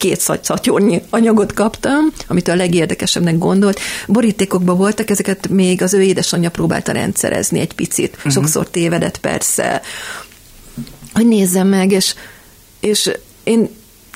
[0.00, 3.80] két szatyornyi anyagot kaptam, amit a legérdekesebbnek gondolt.
[4.06, 8.14] Borítékokban voltak, ezeket még az ő édesanyja próbálta rendszerezni egy picit.
[8.16, 8.32] Uh-huh.
[8.32, 9.82] Sokszor tévedett persze.
[11.12, 12.14] Hogy nézzem meg, és,
[12.80, 13.10] és
[13.42, 13.68] én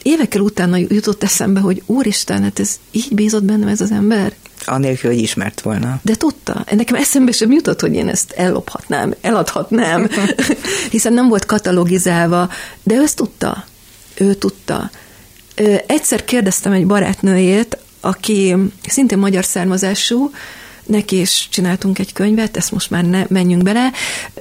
[0.03, 4.33] évekkel utána jutott eszembe, hogy úristen, hát ez így bízott bennem ez az ember.
[4.65, 6.01] Anélkül, hogy ismert volna.
[6.03, 6.65] De tudta.
[6.71, 10.09] Nekem eszembe sem jutott, hogy én ezt ellophatnám, eladhatnám,
[10.91, 12.49] hiszen nem volt katalogizálva,
[12.83, 13.65] de ő ezt tudta.
[14.15, 14.91] Ő tudta.
[15.87, 18.55] Egyszer kérdeztem egy barátnőjét, aki
[18.87, 20.31] szintén magyar származású,
[20.87, 23.93] neki is csináltunk egy könyvet, ezt most már ne menjünk bele.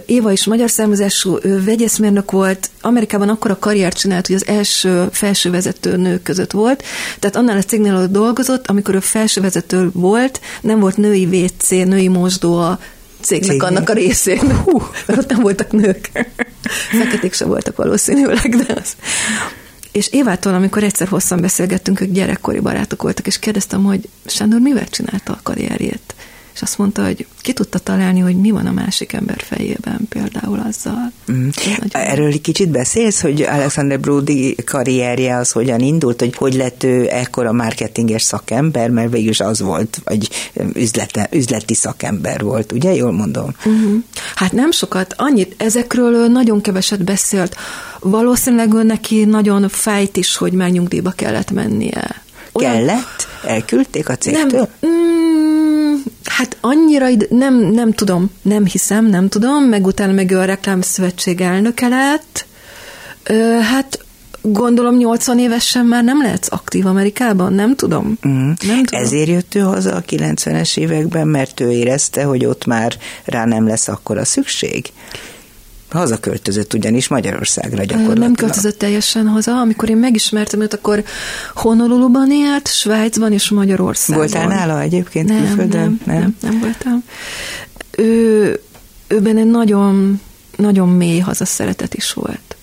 [0.06, 5.08] Éva is magyar származású, ő vegyészmérnök volt, Amerikában akkor a karriert csinált, hogy az első
[5.12, 6.84] felsővezető nők között volt,
[7.20, 12.08] tehát annál a cégnél ott dolgozott, amikor ő felsővezető volt, nem volt női WC, női
[12.08, 12.80] mosdó a
[13.22, 13.70] cégnek Cégnek.
[13.70, 14.56] annak a részén.
[14.64, 16.12] Hú, ott nem voltak nők.
[17.00, 18.96] Feketék sem voltak valószínűleg, de az.
[19.94, 24.88] És Évától, amikor egyszer hosszan beszélgettünk, ők gyerekkori barátok voltak, és kérdeztem, hogy Sándor mivel
[24.88, 26.13] csinálta a karrierjét?
[26.54, 30.64] És azt mondta, hogy ki tudta találni, hogy mi van a másik ember fejében például
[30.68, 31.12] azzal.
[31.32, 31.50] Mm.
[31.92, 37.08] Erről egy kicsit beszélsz, hogy Alexander Brody karrierje az hogyan indult, hogy hogy lett ő
[37.10, 40.30] ekkora marketinges szakember, mert végülis az volt, vagy
[40.74, 42.94] üzlete, üzleti szakember volt, ugye?
[42.94, 43.56] Jól mondom.
[43.66, 44.04] Uh-huh.
[44.36, 47.56] Hát nem sokat, annyit, ezekről nagyon keveset beszélt.
[48.00, 52.22] Valószínűleg ő neki nagyon fájt is, hogy már nyugdíjba kellett mennie.
[52.52, 52.72] Olyan...
[52.72, 53.28] Kellett?
[53.46, 54.70] Elküldték a cégtől?
[54.82, 55.23] Nem, mm,
[56.26, 60.46] hát annyira id- nem, nem tudom, nem hiszem, nem tudom, meg utána meg ő a
[60.46, 62.46] reklámszövetség elnöke lett.
[63.24, 64.00] Ö, hát
[64.42, 68.18] gondolom 80 évesen már nem lehetsz aktív Amerikában, nem tudom.
[68.28, 68.52] Mm.
[68.68, 69.04] nem tudom.
[69.04, 73.68] Ezért jött ő haza a 90-es években, mert ő érezte, hogy ott már rá nem
[73.68, 74.92] lesz akkora szükség.
[75.94, 78.18] Hazaköltözött ugyanis Magyarországra gyakorlatilag.
[78.18, 79.52] Nem költözött teljesen haza.
[79.52, 81.04] Amikor én megismertem őt, akkor
[81.54, 84.24] Honoluluban élt, Svájcban és Magyarországon.
[84.24, 86.00] Voltál nála egyébként nem, külföldön?
[86.06, 87.04] Nem, nem, nem, nem voltam.
[87.98, 88.60] Ő,
[89.08, 90.22] őben egy nagyon,
[90.56, 92.56] nagyon mély hazaszeretet is volt.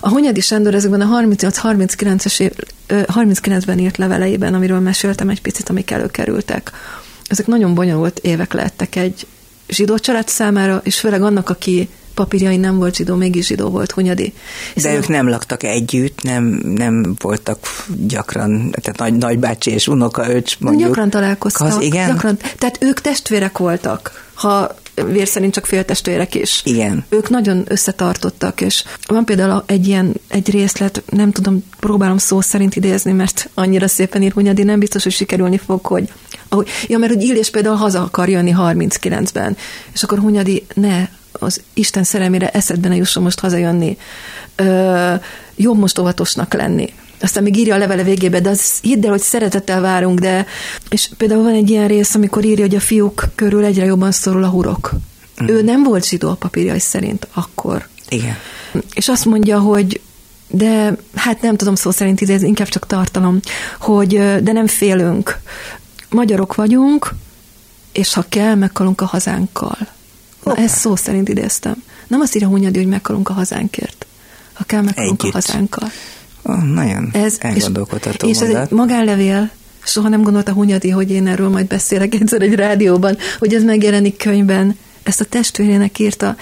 [0.00, 2.52] A Hunyadi Sándor ezekben a 38-39-es év,
[2.88, 6.72] 39-ben írt leveleiben, amiről meséltem egy picit, amik előkerültek,
[7.28, 9.26] ezek nagyon bonyolult évek lettek egy,
[9.68, 14.32] zsidó család számára, és főleg annak, aki papírjai nem volt zsidó, mégis zsidó volt Hunyadi.
[14.74, 17.58] De ők nem laktak együtt, nem, nem voltak
[18.06, 20.86] gyakran, tehát nagy, nagybácsi és unokaöcs mondjuk.
[20.86, 21.66] Gyakran találkoztak.
[21.66, 22.08] Az, igen?
[22.08, 24.74] Gyakran, tehát ők testvérek voltak, ha
[25.04, 26.60] vér szerint csak féltestvérek is.
[26.64, 27.04] Igen.
[27.08, 32.76] Ők nagyon összetartottak, és van például egy ilyen, egy részlet, nem tudom, próbálom szó szerint
[32.76, 36.12] idézni, mert annyira szépen ír Hunyadi, nem biztos, hogy sikerülni fog, hogy
[36.56, 39.56] ahogy, ja, mert hogy Illés például haza akar jönni 39-ben,
[39.92, 43.96] és akkor Hunyadi, ne, az Isten szerelmére eszedbe ne jusson most hazajönni.
[44.56, 45.14] Ö,
[45.56, 46.92] jobb most óvatosnak lenni.
[47.20, 50.46] Aztán még írja a levele végébe, de az hidd el, hogy szeretettel várunk, de...
[50.90, 54.44] És például van egy ilyen rész, amikor írja, hogy a fiúk körül egyre jobban szorul
[54.44, 54.92] a hurok.
[55.42, 55.48] Mm.
[55.48, 57.88] Ő nem volt zsidó a papírjai szerint akkor.
[58.08, 58.36] Igen.
[58.94, 60.00] És azt mondja, hogy
[60.48, 63.40] de hát nem tudom szó szerint idézni, inkább csak tartalom,
[63.80, 65.38] hogy de nem félünk.
[66.16, 67.14] Magyarok vagyunk,
[67.92, 69.78] és ha kell, meghalunk a hazánkkal.
[70.44, 71.82] Na, ezt szó szerint idéztem.
[72.06, 74.06] Nem azt írja Hunyadi, hogy meghalunk a hazánkért.
[74.52, 75.34] Ha kell, meghalunk Együtt.
[75.34, 75.90] a hazánkkal.
[76.42, 79.50] Oh, nagyon ez, elgondolkodható És, és ez egy magánlevél,
[79.84, 84.16] soha nem gondolta Hunyadi, hogy én erről majd beszélek egyszer egy rádióban, hogy ez megjelenik
[84.16, 84.78] könyvben.
[85.02, 86.36] Ezt a testvérének írta.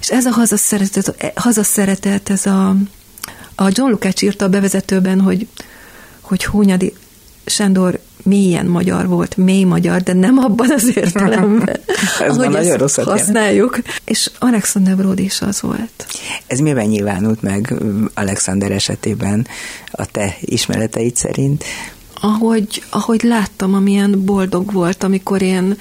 [0.00, 2.68] És ez a hazaszeretet, hazaszeretet ez a,
[3.54, 5.46] a John Lukács írta a bevezetőben, hogy,
[6.20, 6.94] hogy Hunyadi
[7.44, 11.80] Sándor mélyen magyar volt, mély magyar, de nem abban az értelemben,
[12.20, 13.80] Ez ahogy nagyon ezt használjuk.
[13.84, 13.94] Jel.
[14.04, 16.06] És Alexander Brody is az volt.
[16.46, 17.74] Ez miben nyilvánult meg
[18.14, 19.46] Alexander esetében
[19.90, 21.64] a te ismereteid szerint?
[22.20, 25.76] Ahogy, ahogy láttam, amilyen boldog volt, amikor én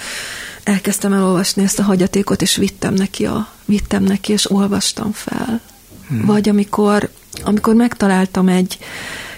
[0.64, 5.62] elkezdtem elolvasni ezt a hagyatékot, és vittem neki, a, vittem neki és olvastam fel.
[6.08, 6.26] Hmm.
[6.26, 7.10] Vagy amikor,
[7.44, 8.78] amikor megtaláltam egy,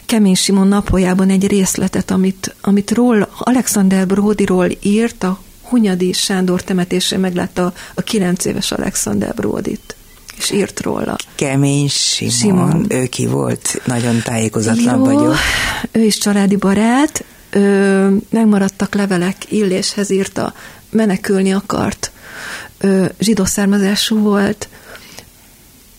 [0.05, 7.19] Kemény Simon napoljában egy részletet, amit, amit ról, Alexander Brodyról írt, a Hunyadi Sándor temetésén
[7.19, 9.95] meglátta a kilenc éves Alexander Brodit
[10.37, 11.15] és írt róla.
[11.35, 12.85] Kemény Simon, Simon.
[12.89, 13.81] ő ki volt?
[13.85, 15.35] Nagyon tájékozatlan Jó, vagyok.
[15.91, 20.53] Ő is családi barát, ö, megmaradtak levelek, Illéshez írta,
[20.89, 22.11] menekülni akart,
[22.77, 24.67] ö, zsidó származású volt,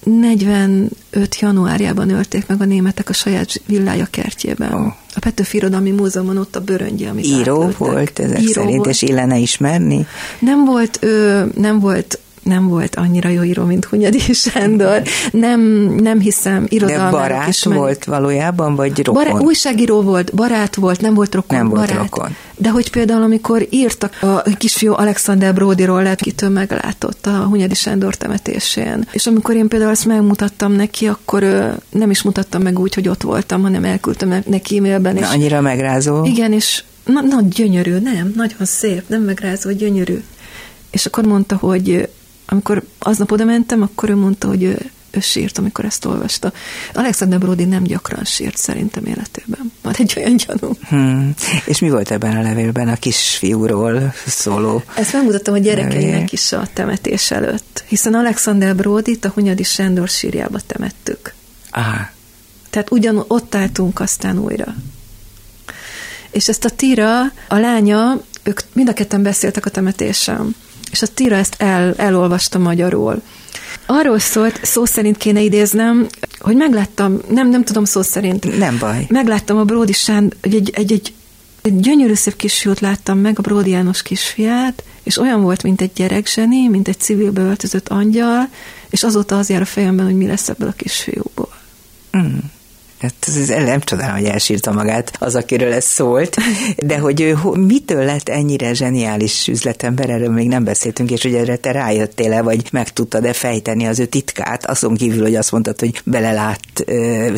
[0.06, 4.72] 45 januárjában ölték meg a németek a saját villája kertjében.
[4.72, 4.86] Oh.
[5.14, 7.76] A Petőfi Irodalmi Múzeumon ott a bőröngye, amit Író átlőttek.
[7.76, 8.88] volt ezek Író szerint, volt.
[8.88, 10.06] és illene ismerni?
[10.38, 15.02] Nem volt, ő, nem volt nem volt annyira jó író, mint Hunyadi Sándor.
[15.30, 15.60] Nem,
[16.00, 17.78] nem hiszem, irodalmának De barát is meg...
[17.78, 19.24] volt valójában, vagy rokon?
[19.24, 21.98] Bará, újságíró volt, barát volt, nem volt rokon, Nem volt barát.
[21.98, 22.36] rokon.
[22.58, 28.14] De hogy például, amikor írtak a kisfiú Alexander Brodyról, lehet, kitől meglátott a Hunyadi Sándor
[28.14, 29.06] temetésén.
[29.12, 31.46] És amikor én például ezt megmutattam neki, akkor
[31.90, 35.16] nem is mutattam meg úgy, hogy ott voltam, hanem elküldtem neki e-mailben.
[35.16, 36.24] És Na, annyira megrázó.
[36.24, 40.22] igen, és na, na, gyönyörű, nem, nagyon szép, nem megrázó, gyönyörű.
[40.90, 42.08] És akkor mondta, hogy
[42.46, 46.52] amikor aznap oda mentem, akkor ő mondta, hogy ő, ő sírt, amikor ezt olvasta.
[46.94, 49.72] Alexander Brody nem gyakran sírt szerintem életében.
[49.82, 50.76] Van egy olyan gyanú.
[50.88, 51.34] Hmm.
[51.64, 54.82] És mi volt ebben a levélben a kisfiúról szóló?
[54.94, 60.58] Ezt megmutattam a gyerekeinek is a temetés előtt, hiszen Alexander Brodit a Hunyadi Sándor sírjába
[60.66, 61.34] temettük.
[61.70, 62.08] Aha.
[62.70, 64.74] Tehát ugyan ott álltunk aztán újra.
[66.30, 70.54] És ezt a Tira, a lánya, ők mind a ketten beszéltek a temetésen,
[70.90, 73.22] és a Tira ezt el, elolvasta magyarul.
[73.86, 76.06] Arról szólt, szó szerint kéne idéznem,
[76.38, 79.06] hogy megláttam, nem, nem tudom szó szerint, Nem baj.
[79.08, 81.12] megláttam a Bródi Sánd, hogy egy, egy, egy,
[81.62, 85.90] egy gyönyörű szép kisfiút láttam meg, a Bródi János kisfiát, és olyan volt, mint egy
[85.94, 88.48] gyerekzseni, mint egy civil beöltözött angyal,
[88.90, 91.54] és azóta az jár a fejemben, hogy mi lesz ebből a kisfiúból.
[92.10, 92.54] Hmm.
[92.98, 96.36] Hát ez, ez nem csodálom, hogy elsírta magát az, akiről ez szólt,
[96.76, 101.56] de hogy ő mitől lett ennyire zseniális üzletember, erről még nem beszéltünk, és hogy erre
[101.56, 105.80] te rájöttél -e, vagy meg tudtad-e fejteni az ő titkát, azon kívül, hogy azt mondtad,
[105.80, 106.60] hogy belelát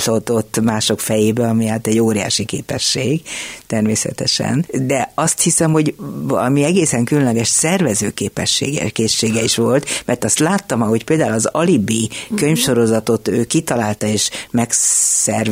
[0.06, 3.22] ott, ott mások fejébe, ami hát egy óriási képesség,
[3.66, 4.66] természetesen.
[4.86, 5.94] De azt hiszem, hogy
[6.28, 12.10] ami egészen különleges szervező képessége, készsége is volt, mert azt láttam, ahogy például az Alibi
[12.36, 15.47] könyvsorozatot ő kitalálta és megszervezte,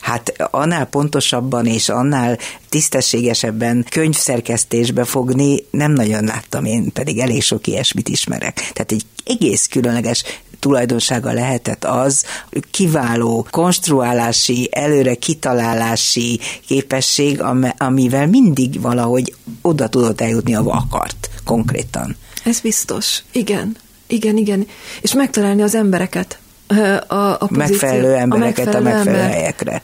[0.00, 2.38] hát annál pontosabban és annál
[2.68, 8.54] tisztességesebben könyvszerkesztésbe fogni nem nagyon láttam, én pedig elég sok ilyesmit ismerek.
[8.54, 10.22] Tehát egy egész különleges
[10.64, 12.24] tulajdonsága lehetett az
[12.70, 22.16] kiváló konstruálási, előre kitalálási képesség, am- amivel mindig valahogy oda tudott eljutni, ahova akart konkrétan.
[22.44, 23.22] Ez biztos.
[23.32, 23.76] Igen.
[24.06, 24.66] Igen, igen.
[25.00, 26.38] És megtalálni az embereket.
[26.66, 29.30] A, a pozíció, Megfelelő embereket a megfelelő ember.
[29.30, 29.82] helyekre.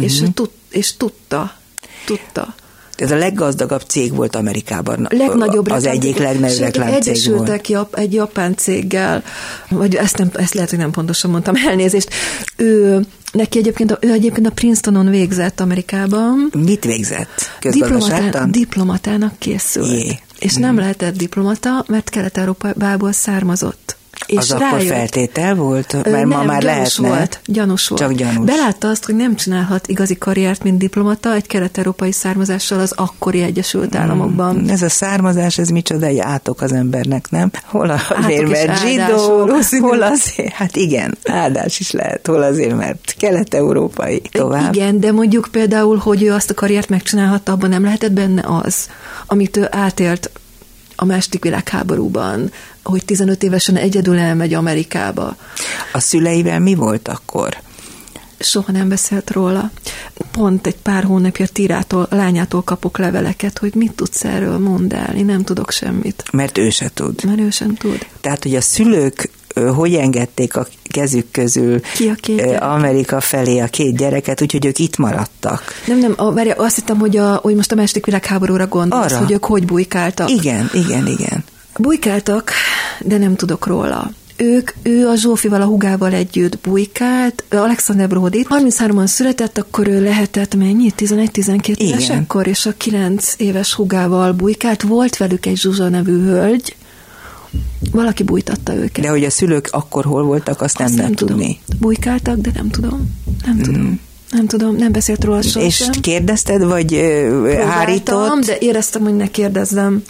[0.00, 0.30] És, Mhm.
[0.30, 1.52] tud, és tudta.
[2.06, 2.54] Tudta.
[2.96, 5.06] Ez a leggazdagabb cég volt Amerikában.
[5.10, 7.68] legnagyobb Az egyik legnagyobb reklámcég volt.
[7.68, 9.22] Jap, egy japán céggel,
[9.68, 12.08] vagy ezt, nem, ezt lehet, hogy nem pontosan mondtam, elnézést.
[12.56, 13.00] Ő,
[13.32, 16.50] neki egyébként, a- ő egyébként a Princetonon végzett Amerikában.
[16.64, 17.28] Mit végzett?
[17.60, 18.50] Diplomatá, Közgazdaságtan?
[18.50, 20.02] diplomatának készült.
[20.02, 20.18] Jé.
[20.38, 23.95] És nem lehetett diplomata, mert Kelet-Európából származott.
[24.26, 25.92] És az akkor rájött- feltétel volt?
[25.92, 27.08] Mert ma nem, már gyanús lehetne.
[27.08, 27.40] volt.
[27.46, 28.00] Gyanús volt.
[28.02, 28.46] Csak gyanús.
[28.46, 33.94] Belátta azt, hogy nem csinálhat igazi karriert, mint diplomata egy kelet-európai származással az akkori Egyesült
[33.94, 34.68] Államokban.
[34.70, 37.50] Ez a származás, ez micsoda egy átok az embernek, nem?
[37.64, 39.48] Hol azért, és mert zsidó,
[39.80, 44.22] hol azért, hát igen, áldás is lehet, hol azért, mert kelet-európai.
[44.30, 44.74] Tovább.
[44.74, 48.88] Igen, de mondjuk például, hogy ő azt a karriert megcsinálhatta, abban nem lehetett benne az,
[49.26, 50.30] amit ő átélt
[50.96, 52.50] a második világháborúban,
[52.86, 55.36] hogy 15 évesen egyedül elmegy Amerikába.
[55.92, 57.56] A szüleivel mi volt akkor?
[58.38, 59.70] Soha nem beszélt róla.
[60.30, 65.24] Pont egy pár hónapja Tirától, lányától kapok leveleket, hogy mit tudsz erről, mondd el, én
[65.24, 66.24] nem tudok semmit.
[66.32, 67.24] Mert ő se tud.
[67.24, 68.06] Mert ő sem tud.
[68.20, 69.30] Tehát, hogy a szülők
[69.74, 72.62] hogy engedték a kezük közül Ki a két gyerek?
[72.62, 75.62] Amerika felé a két gyereket, úgyhogy ők itt maradtak.
[75.86, 79.18] Nem, nem, a, várja, azt hittem, hogy, a, hogy most a második világháborúra gondolsz, Arra.
[79.18, 80.30] hogy ők hogy bujkáltak.
[80.30, 81.44] Igen, igen, igen.
[81.78, 82.50] Bujkáltak,
[83.00, 84.10] de nem tudok róla.
[84.36, 87.44] Ők, ő a Zsófival, a hugával együtt bujkált.
[87.50, 90.92] Alexander Brody 33-an született, akkor ő lehetett mennyi?
[90.96, 91.86] 11-12 Igen.
[91.86, 94.82] éves akkor, és a 9 éves hugával bujkált.
[94.82, 96.76] Volt velük egy Zsuzsa nevű hölgy.
[97.92, 99.04] Valaki bújtatta őket.
[99.04, 101.36] De hogy a szülők akkor hol voltak, azt nem Azt lehet tudom.
[101.36, 101.58] tudni.
[101.78, 103.10] Bujkáltak, de nem tudom.
[103.46, 104.00] Nem tudom.
[104.30, 105.90] Nem tudom, nem beszélt róla sohasem.
[105.92, 106.86] És kérdezted, vagy
[107.28, 108.44] Próbáltam, hárított?
[108.44, 110.02] de éreztem, hogy ne kérdezzem.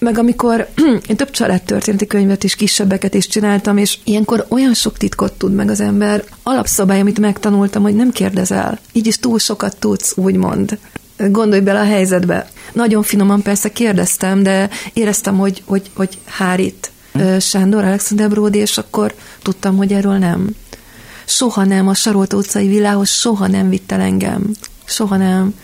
[0.00, 0.68] Meg amikor
[1.08, 5.70] én több családtörténeti könyvet is, kisebbeket is csináltam, és ilyenkor olyan sok titkot tud meg
[5.70, 6.24] az ember.
[6.42, 8.78] Alapszabály, amit megtanultam, hogy nem kérdezel.
[8.92, 10.78] Így is túl sokat tudsz, úgymond.
[11.16, 12.50] Gondolj bele a helyzetbe.
[12.72, 18.78] Nagyon finoman persze kérdeztem, de éreztem, hogy, hogy, hogy hárít ö, Sándor, Alexander Bródi, és
[18.78, 20.48] akkor tudtam, hogy erről nem.
[21.24, 24.50] Soha nem, a Sarolta utcai világhoz soha nem vitt el engem.
[24.84, 25.54] Soha nem.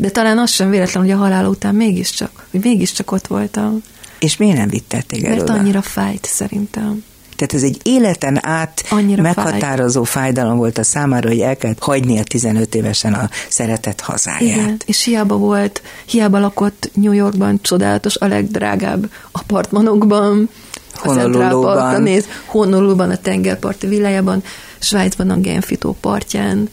[0.00, 3.82] De talán az sem véletlen, hogy a halála után mégiscsak, hogy mégiscsak ott voltam.
[4.18, 5.52] És miért nem vittek téged Mert oda?
[5.52, 7.04] annyira fájt szerintem.
[7.36, 12.22] Tehát ez egy életen át Annyira meghatározó fájdalom volt a számára, hogy el kellett hagynia
[12.24, 14.40] 15 évesen a szeretett hazáját.
[14.40, 20.48] Igen, és hiába volt, hiába lakott New Yorkban csodálatos, a legdrágább apartmanokban,
[20.94, 22.02] Honoluluban.
[22.02, 24.42] néz, Honoluluban, a tengerparti villájában,
[24.78, 26.68] Svájcban a Genfitó partján.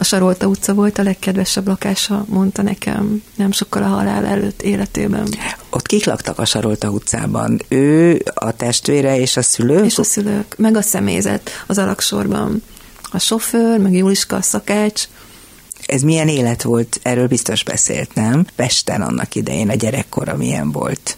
[0.00, 5.28] A Sarolta utca volt a legkedvesebb lakása, mondta nekem nem sokkal a halál előtt életében.
[5.70, 7.60] Ott kik laktak a Sarolta utcában?
[7.68, 9.84] Ő, a testvére és a szülők?
[9.84, 12.62] És a szülők, meg a személyzet az alaksorban.
[13.10, 15.04] A sofőr, meg Juliska a szakács,
[15.86, 17.00] ez milyen élet volt?
[17.02, 18.46] Erről biztos beszélt, nem?
[18.56, 21.16] Pesten annak idején a gyerekkora milyen volt?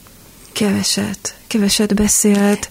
[0.52, 2.70] Keveset, keveset beszélt.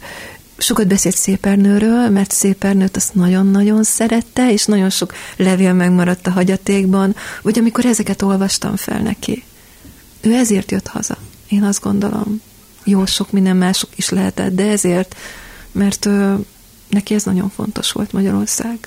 [0.62, 7.16] Sokat beszélt Szépernőről, mert Szépernőt azt nagyon-nagyon szerette, és nagyon sok levél megmaradt a hagyatékban,
[7.42, 9.44] vagy amikor ezeket olvastam fel neki.
[10.22, 11.18] Ő ezért jött haza,
[11.50, 12.42] én azt gondolom.
[12.84, 15.16] Jó, sok minden mások is lehetett, de ezért,
[15.72, 16.38] mert ő,
[16.90, 18.78] neki ez nagyon fontos volt Magyarország.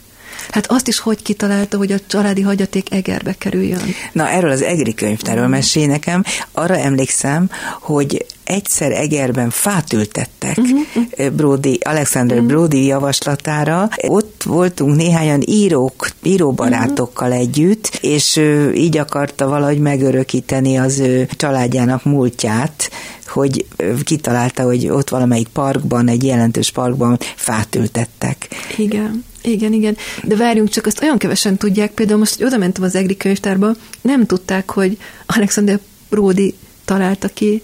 [0.50, 3.94] Hát azt is hogy kitalálta, hogy a családi hagyaték Egerbe kerüljön.
[4.12, 6.24] Na, erről az Egri könyvtáról mesélj nekem.
[6.52, 11.30] Arra emlékszem, hogy egyszer Egerben fát ültettek uh-huh.
[11.30, 12.52] Brody, Alexander uh-huh.
[12.52, 13.88] Brody javaslatára.
[14.06, 17.42] Ott voltunk néhányan írók, íróbarátokkal uh-huh.
[17.42, 18.40] együtt, és
[18.74, 22.90] így akarta valahogy megörökíteni az ő családjának múltját,
[23.26, 23.66] hogy
[24.04, 28.48] kitalálta, hogy ott valamelyik parkban, egy jelentős parkban fát ültettek.
[28.76, 29.24] Igen.
[29.44, 29.96] Igen, igen.
[30.22, 33.74] De várjunk csak, azt olyan kevesen tudják, például most, hogy oda mentem az EGRI könyvtárba,
[34.00, 37.62] nem tudták, hogy Alexander Brody találta ki,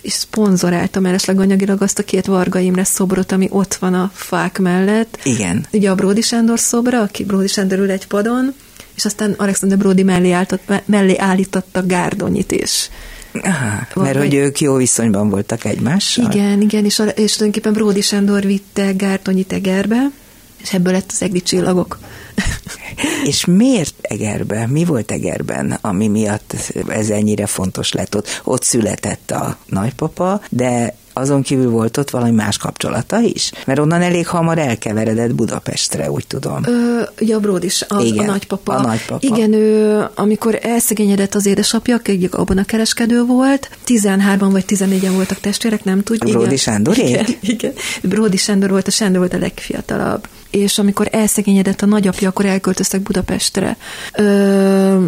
[0.00, 4.58] és szponzorálta mellesleg anyagilag azt a két Varga Imre szobrot, ami ott van a fák
[4.58, 5.18] mellett.
[5.22, 5.66] Igen.
[5.72, 8.54] Ugye a Bródi Sándor szobra, aki Bródi Sándor ül egy padon,
[8.94, 12.88] és aztán Alexander Brody mellé, álltott, mellé állította Gárdonyit is.
[13.42, 16.32] Aha, mert hogy ők jó viszonyban voltak egymással.
[16.32, 20.10] Igen, igen, és, és tulajdonképpen Bródi Sándor vitte Gárdonyit Egerbe,
[20.62, 21.98] és ebből lett az egri csillagok.
[23.24, 24.68] és miért Egerben?
[24.68, 26.54] Mi volt Egerben, ami miatt
[26.88, 28.40] ez ennyire fontos lett ott?
[28.44, 33.52] Ott született a nagypapa, de azon kívül volt ott valami más kapcsolata is?
[33.66, 36.62] Mert onnan elég hamar elkeveredett Budapestre, úgy tudom.
[36.66, 38.74] Ö, ugye a Bród is, a, Igen, a nagypapa.
[38.74, 39.26] A nagypapa.
[39.26, 45.40] Igen, ő, amikor elszegényedett az édesapja, aki abban a kereskedő volt, 13 vagy 14-en voltak
[45.40, 46.30] testvérek, nem tudjuk.
[46.30, 50.28] Bródi Sándor igen, igen, Bródi Sándor volt, a Sándor volt a legfiatalabb.
[50.50, 53.76] És amikor elszegényedett a nagyapja, akkor elköltöztek Budapestre.
[54.14, 55.04] Ö,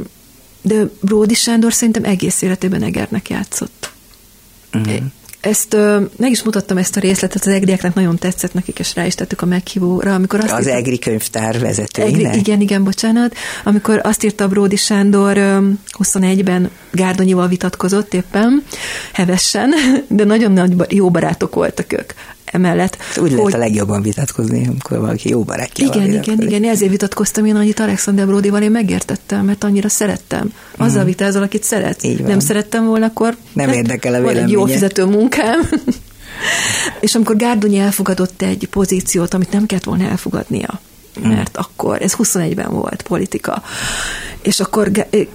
[0.63, 3.91] de Bródi Sándor szerintem egész életében Egernek játszott.
[4.75, 4.97] Uh-huh.
[5.41, 9.07] Ezt ö, meg is mutattam ezt a részletet, az egrieknek nagyon tetszett nekik, és rá
[9.07, 10.15] is tettük a meghívóra.
[10.15, 12.25] Amikor azt az írta, egri könyvtár vezetőinek?
[12.25, 13.35] Egri, igen, igen, bocsánat.
[13.65, 15.37] Amikor azt írta Bródi Sándor
[15.99, 18.65] 21-ben Gárdonyival vitatkozott éppen,
[19.13, 19.75] hevesen,
[20.09, 22.13] de nagyon nagy jó barátok voltak ők
[22.53, 22.97] emellett.
[23.17, 23.33] Úgy hogy...
[23.33, 27.81] lehet a legjobban vitatkozni, amikor valaki jó barátja Igen, igen, igen, ezért vitatkoztam én annyit
[27.81, 30.53] Alexander Brodival, én megértettem, mert annyira szerettem.
[30.77, 31.07] Azzal mm.
[31.07, 32.07] vitázol, akit szeret.
[32.27, 34.45] Nem szerettem volna, akkor nem érdekel a véleménye.
[34.45, 35.69] egy jó fizető munkám.
[37.01, 40.81] És amikor Gárdonyi elfogadott egy pozíciót, amit nem kellett volna elfogadnia.
[41.23, 43.63] Mert akkor, ez 21-ben volt politika,
[44.43, 44.91] és akkor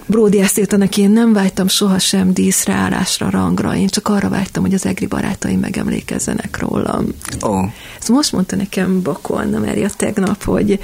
[0.06, 4.74] Brody ezt írta neki, én nem vágytam sohasem díszreállásra, rangra, én csak arra vágytam, hogy
[4.74, 7.06] az egri barátaim megemlékezzenek rólam.
[7.40, 7.68] Oh.
[7.98, 10.80] Ezt most mondta nekem Bakó Anna Mária tegnap, hogy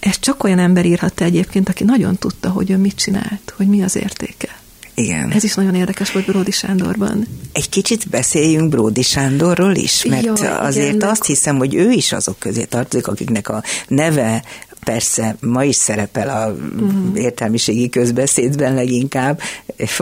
[0.00, 3.82] ez csak olyan ember írhatta egyébként, aki nagyon tudta, hogy ő mit csinált, hogy mi
[3.82, 4.58] az értéke.
[4.98, 5.30] Igen.
[5.30, 7.26] Ez is nagyon érdekes volt Bródi Sándorban.
[7.52, 12.12] Egy kicsit beszéljünk Bródi Sándorról is, mert Jó, azért igen, azt hiszem, hogy ő is
[12.12, 14.42] azok közé tartozik, akiknek a neve
[14.84, 16.92] persze ma is szerepel a uh-huh.
[17.14, 19.40] értelmiségi közbeszédben leginkább,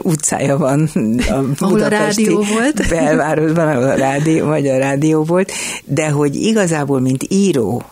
[0.03, 0.91] utcája van
[1.29, 2.89] a ahol a rádió volt.
[2.89, 5.53] belvárosban, ahol a rádió, vagy a rádió volt,
[5.85, 7.85] de hogy igazából, mint író,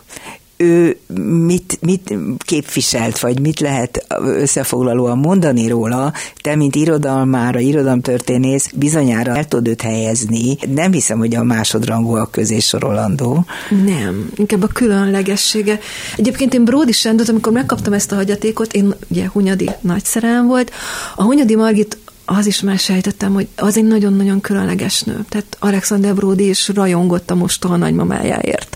[0.57, 0.97] ő
[1.45, 9.47] mit, mit képviselt, vagy mit lehet összefoglalóan mondani róla, te, mint irodalmára, irodalomtörténész, bizonyára el
[9.47, 10.57] tudod őt helyezni.
[10.73, 13.45] Nem hiszem, hogy a másodrangúak közé sorolandó.
[13.85, 15.79] Nem, inkább a különlegessége.
[16.15, 20.71] Egyébként én Bródi Sándor, amikor megkaptam ezt a hagyatékot, én ugye Hunyadi nagyszerem volt,
[21.15, 25.25] a Hunyadi Margit az is már sejtettem, hogy az egy nagyon-nagyon különleges nő.
[25.29, 28.74] Tehát Alexander Brody is rajongott a mostoha nagymamájáért.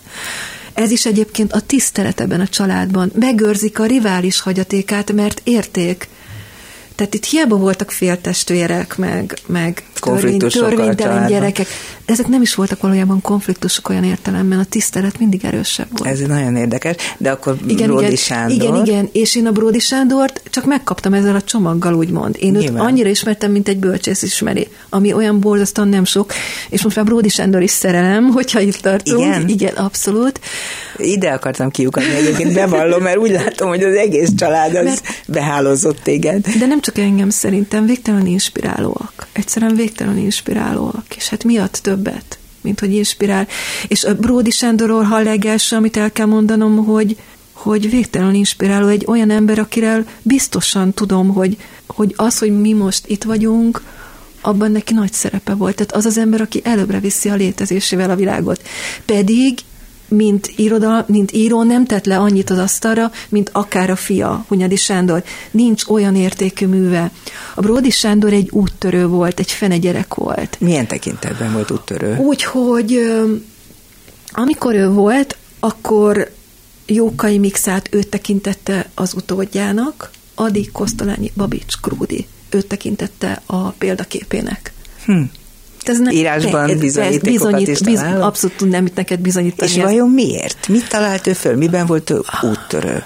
[0.79, 3.11] Ez is egyébként a tisztelet ebben a családban.
[3.15, 6.07] Megőrzik a rivális hagyatékát, mert érték.
[6.95, 11.67] Tehát itt hiába voltak féltestvérek, meg, meg törvény, törvénytelen gyerekek.
[12.05, 16.11] Ezek nem is voltak valójában konfliktusok olyan értelemben, a tisztelet mindig erősebb volt.
[16.11, 18.55] Ez nagyon érdekes, de akkor igen, Bródi igen, Sándor...
[18.55, 22.35] Igen, igen, és én a Bródi Sándort csak megkaptam ezzel a csomaggal, úgymond.
[22.39, 22.73] Én Nyilván.
[22.73, 26.33] őt annyira ismertem, mint egy bölcsész ismeri, ami olyan borzasztóan nem sok,
[26.69, 29.19] és most már Bródi Sándor is szerelem, hogyha itt tartunk.
[29.19, 29.47] Igen?
[29.47, 30.39] Igen, abszolút.
[30.97, 35.99] Ide akartam kiukadni egyébként, bevallom, mert úgy látom, hogy az egész család az mert, behálózott
[36.03, 36.47] téged.
[36.59, 39.27] De nem csak engem szerintem, végtelen inspirálóak.
[39.31, 42.37] Egyszerűen végtelen inspirálóak, és hát miatt többet.
[42.61, 43.47] mint hogy inspirál.
[43.87, 47.17] És a Bródi Sándorról, ha a legelső, amit el kell mondanom, hogy,
[47.53, 53.07] hogy végtelenül inspiráló egy olyan ember, akiről biztosan tudom, hogy, hogy az, hogy mi most
[53.07, 53.81] itt vagyunk,
[54.41, 55.75] abban neki nagy szerepe volt.
[55.75, 58.61] Tehát az az ember, aki előbbre viszi a létezésével a világot.
[59.05, 59.59] Pedig
[60.09, 64.75] mint, iroda, mint író nem tett le annyit az asztalra, mint akár a fia, Hunyadi
[64.75, 65.23] Sándor.
[65.51, 67.11] Nincs olyan értékű műve.
[67.55, 70.57] A Bródi Sándor egy úttörő volt, egy fene gyerek volt.
[70.59, 72.15] Milyen tekintetben volt úttörő?
[72.15, 72.99] Úgy, hogy
[74.31, 76.31] amikor ő volt, akkor
[76.85, 84.73] Jókai Mixát őt tekintette az utódjának, Adi Kosztolányi Babics Krúdi őt tekintette a példaképének.
[85.05, 85.21] Hm.
[85.89, 89.71] Ez ne, Írásban bizonyítékokat bizonyít, is biz, Abszolút tudnám itt neked bizonyítani.
[89.71, 89.85] És ezt.
[89.85, 90.67] vajon miért?
[90.67, 91.55] Mit talált ő föl?
[91.55, 93.03] Miben volt ő úttörő?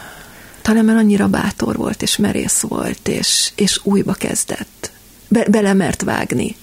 [0.62, 4.92] Talán mert annyira bátor volt, és merész volt, és, és újba kezdett.
[5.28, 6.56] Be, belemert vágni.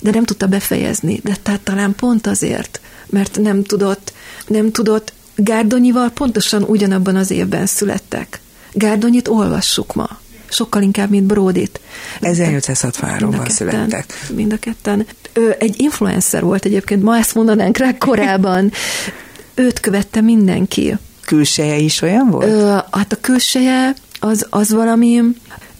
[0.00, 1.20] De nem tudta befejezni.
[1.24, 4.12] De tehát talán pont azért, mert nem tudott,
[4.46, 8.40] nem tudott Gárdonyival pontosan ugyanabban az évben születtek.
[8.72, 10.20] Gárdonyit olvassuk ma
[10.52, 11.80] sokkal inkább, mint Bródit.
[12.20, 14.28] 1863-ban születtek.
[14.34, 15.06] Mind a ketten.
[15.32, 18.72] Ő egy influencer volt egyébként, ma ezt mondanánk rá korábban.
[19.54, 20.96] Őt követte mindenki.
[21.26, 22.46] Külseje is olyan volt?
[22.46, 25.22] Ö, hát a külseje az, az valami,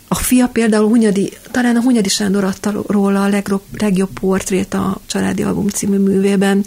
[0.09, 5.01] a fia például Hunyadi, talán a Hunyadi Sándor adta róla a legjobb, legjobb portrét a
[5.07, 6.65] Családi Album című művében.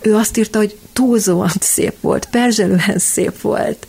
[0.00, 3.86] Ő azt írta, hogy túlzóan szép volt, perzselően szép volt.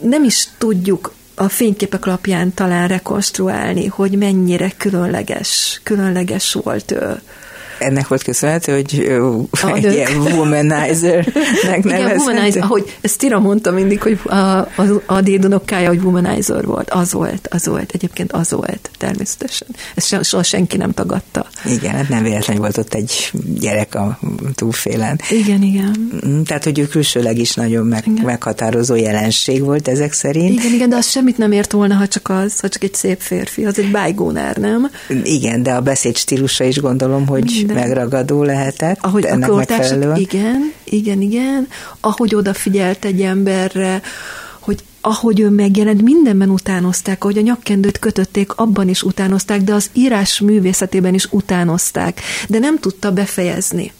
[0.00, 7.20] Nem is tudjuk a fényképek alapján talán rekonstruálni, hogy mennyire különleges, különleges volt ő
[7.78, 9.06] ennek volt köszönhető, hogy
[9.62, 15.88] a ilyen womanizernek Igen, womanizer, ahogy ezt Tira mondta mindig, hogy a, a, a dédunokája,
[15.88, 16.90] hogy womanizer volt.
[16.90, 17.90] Az volt, az volt.
[17.92, 19.68] Egyébként az volt, természetesen.
[19.94, 21.46] Ezt soha senki nem tagadta.
[21.64, 24.18] Igen, hát nem véletlenül volt ott egy gyerek a
[24.54, 25.20] túlfélen.
[25.30, 26.10] Igen, igen.
[26.26, 30.60] Mm, tehát, hogy ő külsőleg is nagyon meg, meghatározó jelenség volt ezek szerint.
[30.60, 33.20] Igen, igen, de az semmit nem ért volna, ha csak az, ha csak egy szép
[33.20, 33.64] férfi.
[33.64, 34.90] Az egy bygónár, nem?
[35.22, 37.88] Igen, de a beszéd stílusa is gondolom, hogy Minden.
[37.88, 38.98] megragadó lehetett.
[39.00, 40.16] Ahogy ennek a megfelelően.
[40.16, 41.68] Igen, igen, igen.
[42.00, 44.02] Ahogy odafigyelt egy emberre,
[44.60, 49.90] hogy ahogy ő megjelent, mindenben utánozták, ahogy a nyakkendőt kötötték, abban is utánozták, de az
[49.92, 53.92] írás művészetében is utánozták, de nem tudta befejezni.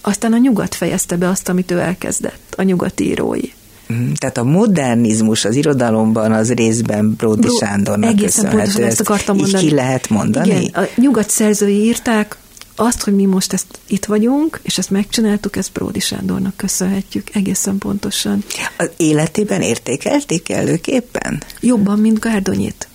[0.00, 3.50] Aztán a nyugat fejezte be azt, amit ő elkezdett, a nyugati írói.
[3.86, 8.82] Mhm, tehát a modernizmus az irodalomban az részben Bródi Sándornak egészen köszönhető.
[8.82, 9.62] Ezt, ezt akartam mondani.
[9.62, 10.48] Így ki lehet mondani?
[10.48, 12.36] Igen, a nyugat szerzői írták,
[12.76, 17.78] azt, hogy mi most ezt itt vagyunk, és ezt megcsináltuk, ezt Bródi Sándornak köszönhetjük egészen
[17.78, 18.44] pontosan.
[18.76, 21.42] Az életében értékelték előképpen?
[21.60, 22.88] Jobban, mint Gárdonyit.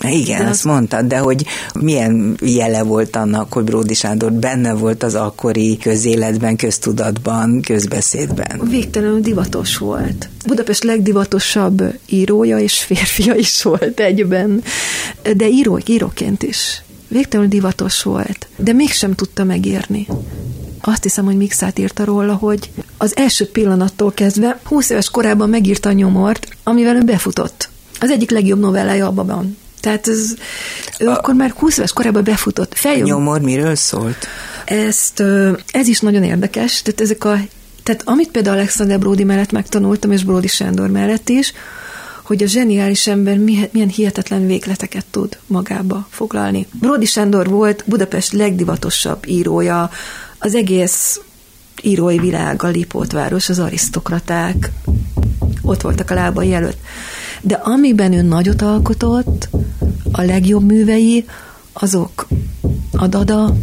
[0.00, 0.70] Igen, de azt az...
[0.70, 6.56] mondtad, de hogy milyen jele volt annak, hogy Bródi Sándor benne volt az akkori közéletben,
[6.56, 8.60] köztudatban, közbeszédben?
[8.68, 10.28] Végtelenül divatos volt.
[10.46, 14.62] Budapest legdivatosabb írója és férfia is volt egyben,
[15.36, 20.06] de író, íróként is végtelenül divatos volt, de mégsem tudta megírni.
[20.80, 25.88] Azt hiszem, hogy Mixát írta róla, hogy az első pillanattól kezdve 20 éves korában megírta
[25.88, 27.68] a nyomort, amivel ő befutott.
[28.00, 29.56] Az egyik legjobb novellája abban.
[29.80, 30.34] Tehát ez,
[30.98, 32.74] ő a, akkor már 20 éves korában befutott.
[32.74, 33.06] Feljön.
[33.06, 34.26] Nyomor miről szólt?
[34.64, 35.22] Ezt,
[35.70, 36.82] ez is nagyon érdekes.
[36.82, 37.38] Tehát ezek a
[37.82, 41.52] tehát amit például Alexander Brody mellett megtanultam, és Brody Sándor mellett is,
[42.26, 43.38] hogy a zseniális ember
[43.72, 46.66] milyen hihetetlen végleteket tud magába foglalni.
[46.80, 49.90] Brody Sándor volt Budapest legdivatosabb írója,
[50.38, 51.20] az egész
[51.82, 54.70] írói világ, a Lipótváros, az arisztokraták
[55.62, 56.78] ott voltak a lábai előtt.
[57.40, 59.48] De amiben ő nagyot alkotott,
[60.12, 61.24] a legjobb művei,
[61.72, 62.26] azok
[62.92, 63.56] a Dada,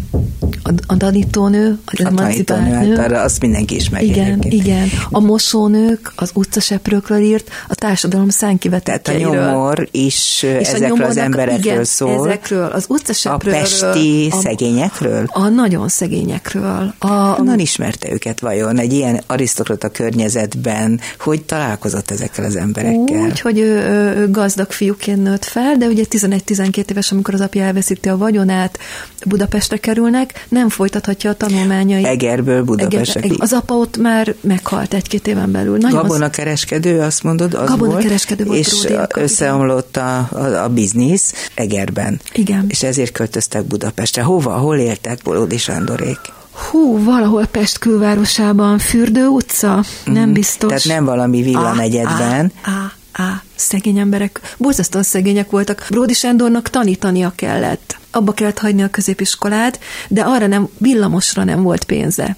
[0.64, 2.96] a, a tanítónő, az a emancipált nő.
[3.16, 4.06] azt mindenki ismeri.
[4.06, 4.54] Igen, egyébként.
[4.54, 4.90] igen.
[5.12, 9.32] A mosónők, az utcaseprőkről írt, a társadalom szánkivetettjeiről.
[9.32, 12.28] Tehát a nyomor is és ezekről az emberekről igen, szól.
[12.28, 13.60] ezekről, az utcaseprőről.
[13.60, 15.26] A pesti a, szegényekről?
[15.28, 16.94] A nagyon szegényekről.
[16.98, 21.00] A, Honnan ismerte őket vajon egy ilyen arisztokrata környezetben?
[21.20, 23.22] Hogy találkozott ezekkel az emberekkel?
[23.22, 23.78] Úgy, hogy ő,
[24.18, 28.80] ő gazdag fiúként nőtt fel, de ugye 11-12 éves, amikor az apja elveszíti a vagyonát,
[29.26, 32.06] Budapestre kerülnek, nem folytathatja a tanulmányait.
[32.06, 33.20] Egerből Budapestre.
[33.20, 35.78] Eger, az apa ott már meghalt egy-két éven belül.
[35.78, 38.60] Nagyon Gabona kereskedő, azt mondod, az Gabona volt, kereskedő volt.
[38.60, 42.22] És összeomlott a, a, a biznisz Egerben.
[42.34, 42.66] Igen.
[42.68, 44.22] És ezért költöztek Budapestre.
[44.22, 46.20] Hova, hol éltek Bolódi Sándorék?
[46.54, 50.70] Hú, valahol Pest külvárosában, Fürdő utca, nem mm, biztos.
[50.70, 52.52] Tehát nem valami villanegyedben.
[52.62, 55.86] Á, á, á, szegény emberek, borzasztóan szegények voltak.
[55.90, 61.84] Bródi Sándornak tanítania kellett abba kellett hagyni a középiskolát, de arra nem, villamosra nem volt
[61.84, 62.36] pénze.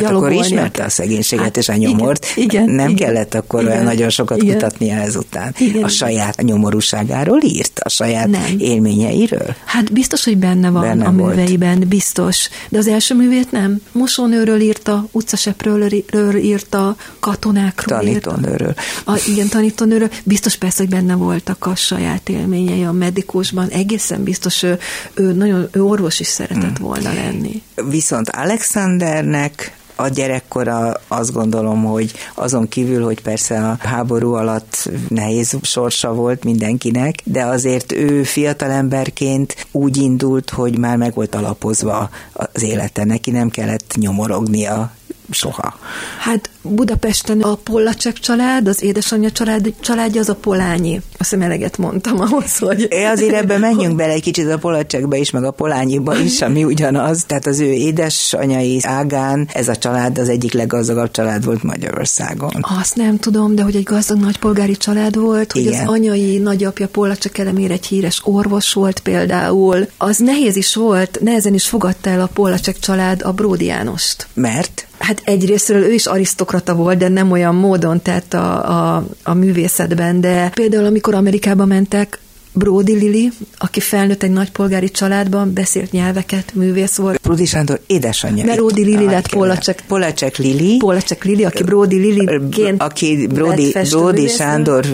[0.00, 2.26] Tehát akkor ismerte a szegénységet hát, és a nyomort.
[2.36, 4.54] Igen, nem igen, kellett akkor igen, olyan nagyon sokat igen.
[4.54, 5.54] kutatnia ezután.
[5.58, 5.84] Igen.
[5.84, 8.56] A saját nyomorúságáról írt, a saját Nem.
[8.58, 9.54] élményeiről.
[9.64, 11.36] Hát biztos, hogy benne van Benne a volt.
[11.36, 12.48] műveiben, biztos.
[12.68, 13.80] De az első művét nem.
[13.92, 15.92] Mosónőről írta, utcasepről
[16.36, 18.30] írta, katonákról írta.
[18.30, 18.74] Tanítónőről.
[19.04, 20.10] A, igen, tanítónőről.
[20.24, 23.68] Biztos persze, hogy benne voltak a saját élményei a medikusban.
[23.68, 24.78] Egészen biztos, ő,
[25.14, 26.86] ő nagyon ő orvos is szeretett Hmm.
[26.86, 27.62] volna lenni.
[27.88, 35.58] Viszont Alexandernek a gyerekkora azt gondolom, hogy azon kívül, hogy persze a háború alatt nehéz
[35.62, 42.62] sorsa volt mindenkinek, de azért ő fiatalemberként úgy indult, hogy már meg volt alapozva az
[42.62, 44.90] élete, neki nem kellett nyomorognia
[45.30, 45.74] soha.
[46.18, 50.96] Hát Budapesten a Pollacsek család, az édesanyja család, családja az a Polányi.
[50.96, 52.86] Azt hiszem eleget mondtam ahhoz, hogy...
[52.90, 56.64] É, azért ebben menjünk bele egy kicsit a polacsekbe is, meg a polányiba is, ami
[56.64, 57.24] ugyanaz.
[57.26, 62.64] Tehát az ő édesanyai ágán ez a család az egyik leggazdagabb család volt Magyarországon.
[62.80, 65.86] Azt nem tudom, de hogy egy gazdag nagypolgári család volt, hogy Igen.
[65.86, 69.86] az anyai nagyapja Pollacsek elemér egy híres orvos volt például.
[69.96, 74.26] Az nehéz is volt, nehezen is fogadta el a Pollacsek család a Bródi Jánost.
[74.34, 76.06] Mert Hát egyrésztről ő is
[76.54, 81.64] arisztokrata volt, de nem olyan módon, tehát a, a, a művészetben, de például amikor Amerikába
[81.64, 82.18] mentek,
[82.54, 87.16] Brody Lili, aki felnőtt egy nagypolgári családban, beszélt nyelveket, művész volt.
[87.18, 88.44] Prudi Sándor édesanyja.
[88.44, 89.28] Mert Ródi Lili lett.
[89.28, 90.76] Polacek- Polacek Lili.
[90.76, 93.28] Polacek Lili, aki Brody Lili-ként aki
[93.72, 93.90] festőművész.
[93.90, 94.84] Brody Sándor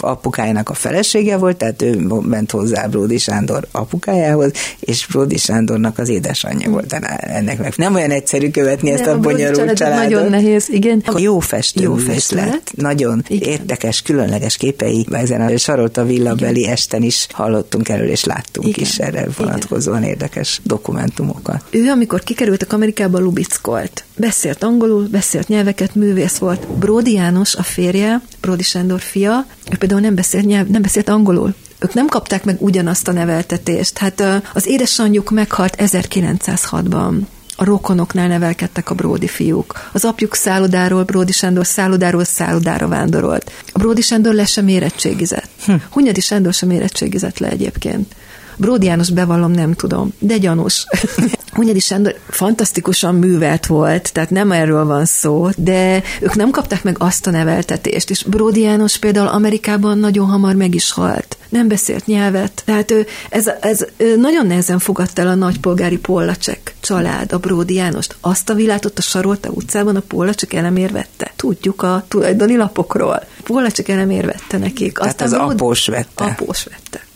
[0.00, 6.08] apukájának a felesége volt, tehát ő ment hozzá Brody Sándor apukájához, és Brody Sándornak az
[6.08, 6.86] édesanyja volt.
[6.86, 10.10] De ennek meg nem olyan egyszerű követni ezt a Brody bonyolult család családot.
[10.10, 11.02] Nagyon nehéz, igen.
[11.16, 12.46] Jó festő, Jó festő lett.
[12.48, 12.72] lett.
[12.76, 13.48] Nagyon Igen.
[13.48, 15.06] érdekes, különleges képei.
[15.12, 18.84] Ezen a Sarolta villabeli esten is hallottunk erről, és láttunk Igen.
[18.84, 21.62] is erre vonatkozóan érdekes dokumentumokat.
[21.70, 24.04] Ő, amikor kikerültek Amerikába, lubickolt.
[24.16, 26.66] Beszélt angolul, beszélt nyelveket, művész volt.
[26.68, 31.54] Bródi János, a férje, Bródi Sándor fia, ő például nem beszélt, nyelv, nem beszélt angolul.
[31.78, 33.98] Ők nem kapták meg ugyanazt a neveltetést.
[33.98, 34.24] Hát
[34.54, 37.14] az édesanyjuk meghalt 1906-ban.
[37.60, 39.88] A rokonoknál nevelkedtek a Bródi fiúk.
[39.92, 43.52] Az apjuk szállodáról, Bródi Sándor szállodáról szállodára vándorolt.
[43.72, 45.48] A Bródi Sándor le sem érettségizett.
[45.64, 45.72] Hm.
[45.90, 48.14] Hunyadi Sándor sem érettségizett le egyébként.
[48.60, 50.86] Bródi János bevallom, nem tudom, de gyanús.
[51.52, 56.96] Hunyadi Sándor fantasztikusan művelt volt, tehát nem erről van szó, de ők nem kapták meg
[56.98, 61.36] azt a neveltetést, és Bródi János például Amerikában nagyon hamar meg is halt.
[61.48, 63.84] Nem beszélt nyelvet, tehát ő, ez, ez
[64.16, 68.16] nagyon nehezen fogadta el a nagypolgári Pollacsek család, a Bródi Jánost.
[68.20, 71.32] Azt a világot a Sarolta utcában a Pollacsek elemér vette.
[71.36, 73.22] Tudjuk a tulajdoni lapokról.
[73.42, 74.98] Pollacsek elemér vette nekik.
[74.98, 76.24] Tehát az após vette.
[76.24, 77.08] Após vette.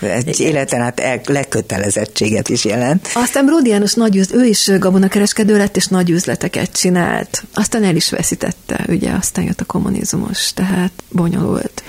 [0.00, 3.08] Egy életen át el, lekötelezettséget is jelent.
[3.14, 7.44] Aztán Bródi János nagy üzlet, ő is gabonakereskedő lett, és nagy üzleteket csinált.
[7.54, 11.82] Aztán el is veszítette, ugye, aztán jött a kommunizmus, tehát bonyolult.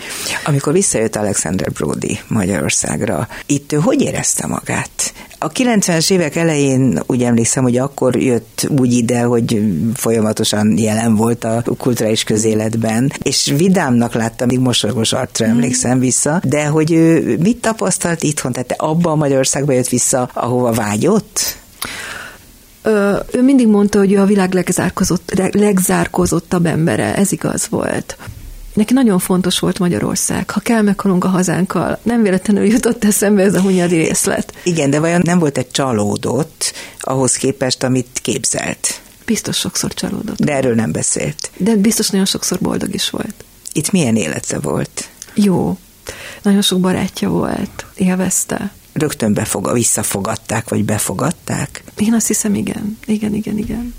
[0.44, 5.14] Amikor visszajött Alexander Brody Magyarországra, itt ő hogy érezte magát?
[5.44, 9.62] A 90-es évek elején úgy emlékszem, hogy akkor jött úgy ide, hogy
[9.94, 16.66] folyamatosan jelen volt a kulturális közéletben, és vidámnak láttam, még mosolygós arcra emlékszem vissza, de
[16.66, 18.52] hogy ő mit tapasztalt itthon?
[18.52, 21.58] Tehát abba a Magyarországba jött vissza, ahova vágyott?
[22.82, 28.18] Ö, ő mindig mondta, hogy ő a világ legzárkozott, legzárkozottabb embere, ez igaz volt.
[28.74, 30.50] Neki nagyon fontos volt Magyarország.
[30.50, 32.00] Ha kell, meghalunk a hazánkkal.
[32.04, 34.54] Nem véletlenül jutott eszembe ez a hunyadi részlet.
[34.64, 39.02] Igen, de vajon nem volt egy csalódott ahhoz képest, amit képzelt?
[39.26, 40.40] Biztos sokszor csalódott.
[40.40, 41.52] De erről nem beszélt.
[41.58, 43.34] De biztos nagyon sokszor boldog is volt.
[43.74, 45.10] Itt milyen élete volt?
[45.34, 45.78] Jó.
[46.42, 47.86] Nagyon sok barátja volt.
[47.96, 48.72] Élvezte.
[48.94, 51.84] Rögtön befog, visszafogadták, vagy befogadták?
[51.98, 52.98] Én azt hiszem, igen.
[53.06, 53.94] Igen, igen, igen.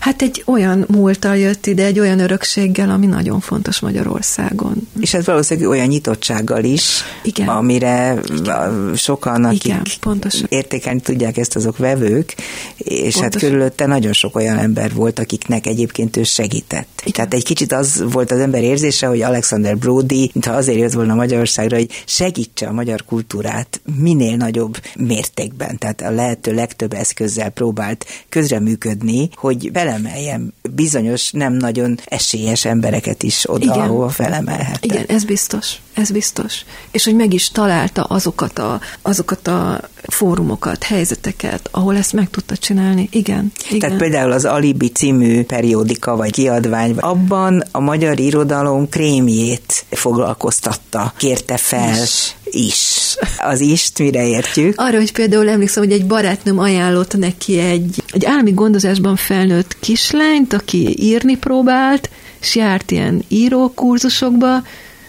[0.00, 4.88] Hát egy olyan múltal jött ide, egy olyan örökséggel, ami nagyon fontos Magyarországon.
[5.00, 7.48] És ez valószínűleg olyan nyitottsággal is, Igen.
[7.48, 8.92] amire Igen.
[8.96, 10.46] sokan, akik Igen, pontosan.
[10.48, 12.34] értékelni tudják ezt, azok vevők,
[12.76, 13.22] és pontosan.
[13.22, 13.48] hát Pontosan.
[13.50, 16.88] körülötte nagyon sok olyan ember volt, akiknek egyébként ő segített.
[17.00, 17.12] Igen.
[17.12, 21.14] Tehát egy kicsit az volt az ember érzése, hogy Alexander Brody, mintha azért jött volna
[21.14, 28.06] Magyarországra, hogy segítse a magyar kultúrát minél nagyobb mértékben, tehát a lehető legtöbb eszközzel próbált
[28.28, 33.78] közreműködni, hogy belemeljen bizonyos nem nagyon esélyes embereket is oda, Igen.
[33.78, 34.84] ahova felemelhet.
[34.84, 36.64] Igen, ez biztos, ez biztos.
[36.90, 42.56] És hogy meg is találta azokat a, azokat a fórumokat, helyzeteket, ahol ezt meg tudta
[42.56, 43.08] csinálni.
[43.10, 43.52] Igen.
[43.66, 43.78] igen.
[43.78, 51.56] Tehát például az Alibi című periódika vagy kiadvány, abban a magyar irodalom krémjét foglalkoztatta, kérte
[51.56, 52.02] fel.
[52.02, 53.16] Is is.
[53.38, 54.74] Az ist mire értjük?
[54.76, 60.52] Arra, hogy például emlékszem, hogy egy barátnőm ajánlott neki egy, egy állami gondozásban felnőtt kislányt,
[60.52, 64.62] aki írni próbált, és járt ilyen írókurzusokba,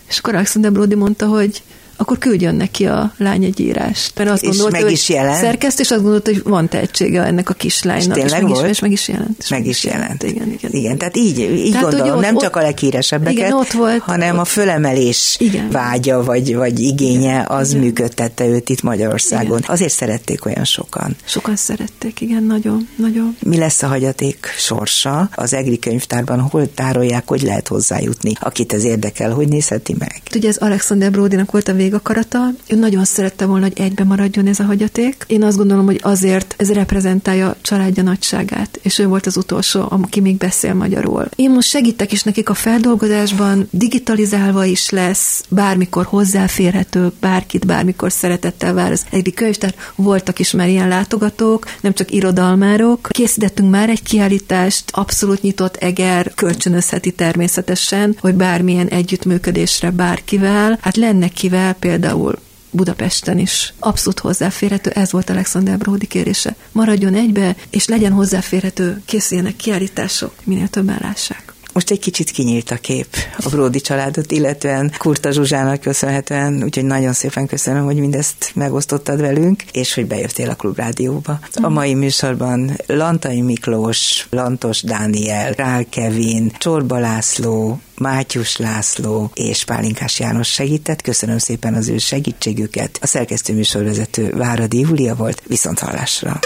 [0.07, 1.61] és akkor Alexander Brody mondta, hogy
[2.01, 4.11] akkor küldjön neki a lány egy írást.
[4.15, 5.37] Mert azt és gondolta, meg is jelent.
[5.37, 8.17] Szerkeszt, és azt gondolta, hogy van tehetsége ennek a kislánynak.
[8.17, 8.63] És, és meg, volt?
[8.63, 9.35] Is, és meg is jelent.
[9.39, 10.23] És meg, is jelent.
[10.23, 10.71] Igen, igen.
[10.71, 14.35] igen tehát így, így tehát, gondolom, ott, nem csak a leghíresebbeket, igen, ott volt, hanem
[14.35, 15.69] ott, a fölemelés igen.
[15.69, 17.83] vágya, vagy, vagy igénye, az igen.
[17.83, 19.57] működtette őt itt Magyarországon.
[19.57, 19.69] Igen.
[19.69, 21.15] Azért szerették olyan sokan.
[21.25, 23.37] Sokan szerették, igen, nagyon, nagyon.
[23.43, 25.29] Mi lesz a hagyaték sorsa?
[25.35, 28.33] Az EGRI könyvtárban hol tárolják, hogy lehet hozzájutni?
[28.39, 30.21] Akit ez érdekel, hogy nézheti meg?
[30.35, 32.49] Ugye ez Alexander Brodinak volt a vég akarata.
[32.67, 35.23] Ő nagyon szerette volna, hogy egybe maradjon ez a hagyaték.
[35.27, 39.85] Én azt gondolom, hogy azért ez reprezentálja a családja nagyságát, és ő volt az utolsó,
[39.89, 41.29] aki még beszél magyarul.
[41.35, 48.73] Én most segítek is nekik a feldolgozásban, digitalizálva is lesz, bármikor hozzáférhető, bárkit bármikor szeretettel
[48.73, 49.75] vár az egyik könyvtár.
[49.95, 53.07] Voltak is már ilyen látogatók, nem csak irodalmárok.
[53.11, 61.27] Készítettünk már egy kiállítást, abszolút nyitott eger, kölcsönözheti természetesen, hogy bármilyen együttműködésre bárkivel, hát lenne
[61.27, 62.39] kivel például
[62.71, 66.55] Budapesten is abszolút hozzáférhető, ez volt Alexander Brody kérése.
[66.71, 71.50] Maradjon egybe, és legyen hozzáférhető, készüljenek kiállítások, minél többen lássák.
[71.73, 77.13] Most egy kicsit kinyílt a kép a Bródi családot, illetően Kurta Zsuzsának köszönhetően, úgyhogy nagyon
[77.13, 81.39] szépen köszönöm, hogy mindezt megosztottad velünk, és hogy bejöttél a Klubrádióba.
[81.61, 90.19] A mai műsorban Lantai Miklós, Lantos Dániel, Rál Kevin, Csorba László, Mátyus László és Pálinkás
[90.19, 91.01] János segített.
[91.01, 92.99] Köszönöm szépen az ő segítségüket.
[93.01, 95.41] A szerkesztő műsorvezető Váradi Júlia volt.
[95.47, 96.39] Viszont hallásra.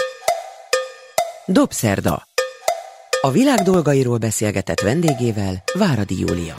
[1.46, 2.25] Dobszerda.
[3.20, 6.54] A világ dolgairól beszélgetett vendégével Váradi Júlia.